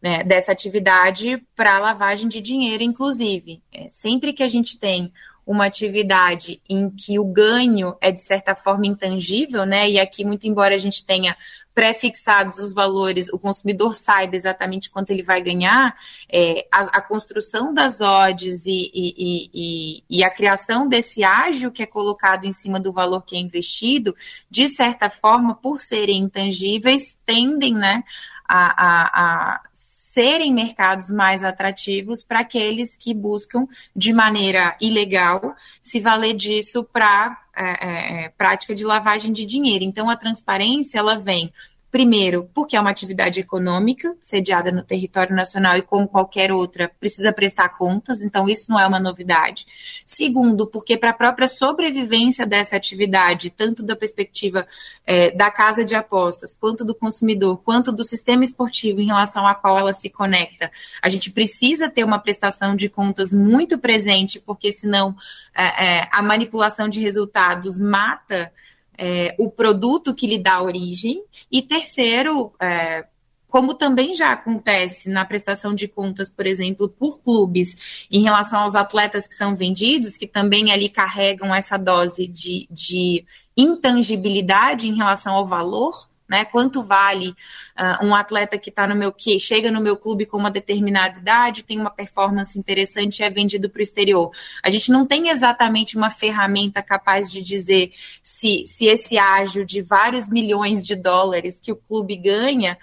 né, 0.00 0.24
dessa 0.24 0.52
atividade 0.52 1.36
para 1.54 1.78
lavagem 1.78 2.26
de 2.26 2.40
dinheiro, 2.40 2.82
inclusive. 2.82 3.62
É, 3.70 3.88
sempre 3.90 4.32
que 4.32 4.42
a 4.42 4.48
gente 4.48 4.80
tem 4.80 5.12
uma 5.46 5.66
atividade 5.66 6.62
em 6.66 6.88
que 6.88 7.18
o 7.18 7.24
ganho 7.26 7.94
é 8.00 8.10
de 8.10 8.22
certa 8.22 8.54
forma 8.54 8.86
intangível, 8.86 9.66
né? 9.66 9.88
E 9.88 10.00
aqui, 10.00 10.24
muito 10.24 10.48
embora 10.48 10.74
a 10.74 10.78
gente 10.78 11.04
tenha 11.04 11.36
pré-fixados 11.76 12.56
os 12.56 12.72
valores, 12.72 13.28
o 13.30 13.38
consumidor 13.38 13.94
saiba 13.94 14.34
exatamente 14.34 14.88
quanto 14.88 15.10
ele 15.10 15.22
vai 15.22 15.42
ganhar, 15.42 15.94
é, 16.26 16.66
a, 16.72 16.84
a, 16.84 17.02
construção 17.02 17.74
das 17.74 18.00
odds 18.00 18.64
e, 18.64 18.90
e, 18.94 19.50
e, 19.52 20.04
e, 20.08 20.24
a 20.24 20.30
criação 20.30 20.88
desse 20.88 21.22
ágio 21.22 21.70
que 21.70 21.82
é 21.82 21.86
colocado 21.86 22.46
em 22.46 22.52
cima 22.52 22.80
do 22.80 22.94
valor 22.94 23.20
que 23.26 23.36
é 23.36 23.38
investido, 23.38 24.16
de 24.50 24.70
certa 24.70 25.10
forma, 25.10 25.54
por 25.54 25.78
serem 25.78 26.22
intangíveis, 26.22 27.14
tendem 27.26 27.74
né, 27.74 28.02
a, 28.48 28.84
a, 28.86 29.54
a 29.54 29.60
serem 29.72 30.54
mercados 30.54 31.10
mais 31.10 31.44
atrativos 31.44 32.24
para 32.24 32.40
aqueles 32.40 32.96
que 32.96 33.12
buscam 33.12 33.66
de 33.94 34.14
maneira 34.14 34.74
ilegal 34.80 35.54
se 35.82 36.00
valer 36.00 36.34
disso 36.34 36.82
para 36.82 37.38
é, 37.54 37.64
é, 37.64 38.24
é, 38.24 38.28
prática 38.30 38.74
de 38.74 38.84
lavagem 38.84 39.32
de 39.32 39.44
dinheiro. 39.44 39.84
Então, 39.84 40.08
a 40.08 40.16
transparência 40.16 40.98
ela 40.98 41.18
vem 41.18 41.52
Primeiro, 41.96 42.50
porque 42.52 42.76
é 42.76 42.80
uma 42.80 42.90
atividade 42.90 43.40
econômica, 43.40 44.14
sediada 44.20 44.70
no 44.70 44.82
território 44.82 45.34
nacional 45.34 45.78
e 45.78 45.82
como 45.82 46.06
qualquer 46.06 46.52
outra, 46.52 46.92
precisa 47.00 47.32
prestar 47.32 47.70
contas, 47.70 48.20
então 48.20 48.46
isso 48.46 48.70
não 48.70 48.78
é 48.78 48.86
uma 48.86 49.00
novidade. 49.00 49.66
Segundo, 50.04 50.66
porque 50.66 50.98
para 50.98 51.08
a 51.08 51.14
própria 51.14 51.48
sobrevivência 51.48 52.44
dessa 52.44 52.76
atividade, 52.76 53.48
tanto 53.48 53.82
da 53.82 53.96
perspectiva 53.96 54.68
é, 55.06 55.30
da 55.30 55.50
casa 55.50 55.86
de 55.86 55.94
apostas, 55.94 56.52
quanto 56.52 56.84
do 56.84 56.94
consumidor, 56.94 57.62
quanto 57.64 57.90
do 57.90 58.04
sistema 58.04 58.44
esportivo 58.44 59.00
em 59.00 59.06
relação 59.06 59.46
a 59.46 59.54
qual 59.54 59.78
ela 59.78 59.94
se 59.94 60.10
conecta, 60.10 60.70
a 61.00 61.08
gente 61.08 61.30
precisa 61.30 61.88
ter 61.88 62.04
uma 62.04 62.18
prestação 62.18 62.76
de 62.76 62.90
contas 62.90 63.32
muito 63.32 63.78
presente, 63.78 64.38
porque 64.38 64.70
senão 64.70 65.16
é, 65.54 65.86
é, 65.86 66.08
a 66.12 66.20
manipulação 66.20 66.90
de 66.90 67.00
resultados 67.00 67.78
mata 67.78 68.52
é, 68.98 69.34
o 69.38 69.50
produto 69.50 70.14
que 70.14 70.26
lhe 70.26 70.38
dá 70.38 70.62
origem, 70.62 71.22
e 71.50 71.62
terceiro, 71.62 72.52
é, 72.60 73.06
como 73.48 73.74
também 73.74 74.14
já 74.14 74.32
acontece 74.32 75.08
na 75.08 75.24
prestação 75.24 75.74
de 75.74 75.88
contas, 75.88 76.28
por 76.28 76.46
exemplo, 76.46 76.88
por 76.88 77.20
clubes, 77.20 78.06
em 78.10 78.22
relação 78.22 78.60
aos 78.60 78.74
atletas 78.74 79.26
que 79.26 79.34
são 79.34 79.54
vendidos, 79.54 80.16
que 80.16 80.26
também 80.26 80.72
ali 80.72 80.88
carregam 80.88 81.54
essa 81.54 81.76
dose 81.76 82.26
de, 82.26 82.66
de 82.70 83.24
intangibilidade 83.56 84.88
em 84.88 84.94
relação 84.94 85.34
ao 85.34 85.46
valor 85.46 86.08
né? 86.28 86.44
Quanto 86.44 86.82
vale 86.82 87.28
uh, 87.28 88.04
um 88.04 88.14
atleta 88.14 88.58
que 88.58 88.70
está 88.70 88.86
no 88.86 88.94
meu 88.94 89.12
que 89.12 89.38
chega 89.38 89.70
no 89.70 89.80
meu 89.80 89.96
clube 89.96 90.26
com 90.26 90.36
uma 90.36 90.50
determinada 90.50 91.18
idade, 91.18 91.62
tem 91.62 91.78
uma 91.78 91.90
performance 91.90 92.58
interessante 92.58 93.20
e 93.20 93.22
é 93.24 93.30
vendido 93.30 93.68
para 93.70 93.80
o 93.80 93.82
exterior? 93.82 94.30
A 94.62 94.70
gente 94.70 94.90
não 94.90 95.06
tem 95.06 95.28
exatamente 95.28 95.96
uma 95.96 96.10
ferramenta 96.10 96.82
capaz 96.82 97.30
de 97.30 97.40
dizer 97.40 97.92
se, 98.22 98.64
se 98.66 98.86
esse 98.86 99.18
ágio 99.18 99.64
de 99.64 99.82
vários 99.82 100.28
milhões 100.28 100.84
de 100.84 100.96
dólares 100.96 101.60
que 101.60 101.72
o 101.72 101.76
clube 101.76 102.16
ganha 102.16 102.78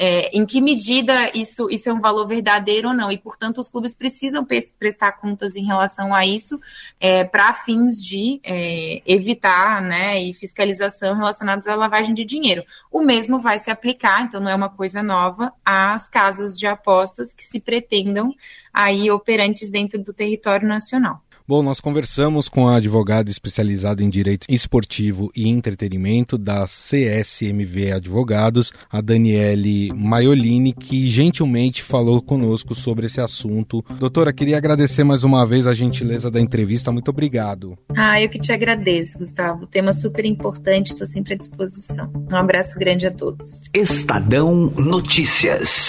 é, 0.00 0.30
em 0.36 0.46
que 0.46 0.60
medida 0.60 1.32
isso, 1.34 1.68
isso 1.68 1.90
é 1.90 1.92
um 1.92 2.00
valor 2.00 2.24
verdadeiro 2.24 2.88
ou 2.88 2.94
não, 2.94 3.10
e 3.10 3.18
portanto 3.18 3.58
os 3.58 3.68
clubes 3.68 3.96
precisam 3.96 4.46
prestar 4.78 5.12
contas 5.12 5.56
em 5.56 5.64
relação 5.64 6.14
a 6.14 6.24
isso 6.24 6.60
é, 7.00 7.24
para 7.24 7.52
fins 7.52 8.00
de 8.00 8.40
é, 8.44 9.02
evitar 9.04 9.82
né, 9.82 10.22
e 10.22 10.32
fiscalização 10.32 11.16
relacionados 11.16 11.66
à 11.66 11.74
lavagem 11.74 12.14
de 12.14 12.24
dinheiro. 12.24 12.64
O 12.92 13.00
mesmo 13.00 13.40
vai 13.40 13.58
se 13.58 13.72
aplicar, 13.72 14.22
então 14.22 14.40
não 14.40 14.50
é 14.50 14.54
uma 14.54 14.70
coisa 14.70 15.02
nova, 15.02 15.52
às 15.64 16.06
casas 16.06 16.56
de 16.56 16.68
apostas 16.68 17.34
que 17.34 17.44
se 17.44 17.58
pretendam 17.58 18.32
aí 18.72 19.10
operantes 19.10 19.68
dentro 19.68 20.00
do 20.00 20.12
território 20.12 20.68
nacional. 20.68 21.20
Bom, 21.48 21.62
nós 21.62 21.80
conversamos 21.80 22.46
com 22.46 22.68
a 22.68 22.76
advogada 22.76 23.30
especializada 23.30 24.02
em 24.02 24.10
direito 24.10 24.46
esportivo 24.50 25.32
e 25.34 25.48
entretenimento 25.48 26.36
da 26.36 26.66
CSMV 26.66 27.92
Advogados, 27.92 28.70
a 28.92 29.00
Daniele 29.00 29.90
Maiolini, 29.94 30.74
que 30.74 31.08
gentilmente 31.08 31.82
falou 31.82 32.20
conosco 32.20 32.74
sobre 32.74 33.06
esse 33.06 33.18
assunto. 33.18 33.82
Doutora, 33.98 34.30
queria 34.30 34.58
agradecer 34.58 35.04
mais 35.04 35.24
uma 35.24 35.46
vez 35.46 35.66
a 35.66 35.72
gentileza 35.72 36.30
da 36.30 36.38
entrevista. 36.38 36.92
Muito 36.92 37.08
obrigado. 37.08 37.78
Ah, 37.96 38.20
eu 38.20 38.28
que 38.28 38.38
te 38.38 38.52
agradeço, 38.52 39.16
Gustavo. 39.16 39.66
Tema 39.66 39.94
super 39.94 40.26
importante, 40.26 40.88
estou 40.88 41.06
sempre 41.06 41.32
à 41.32 41.36
disposição. 41.38 42.12
Um 42.30 42.36
abraço 42.36 42.78
grande 42.78 43.06
a 43.06 43.10
todos. 43.10 43.62
Estadão 43.72 44.70
Notícias. 44.76 45.88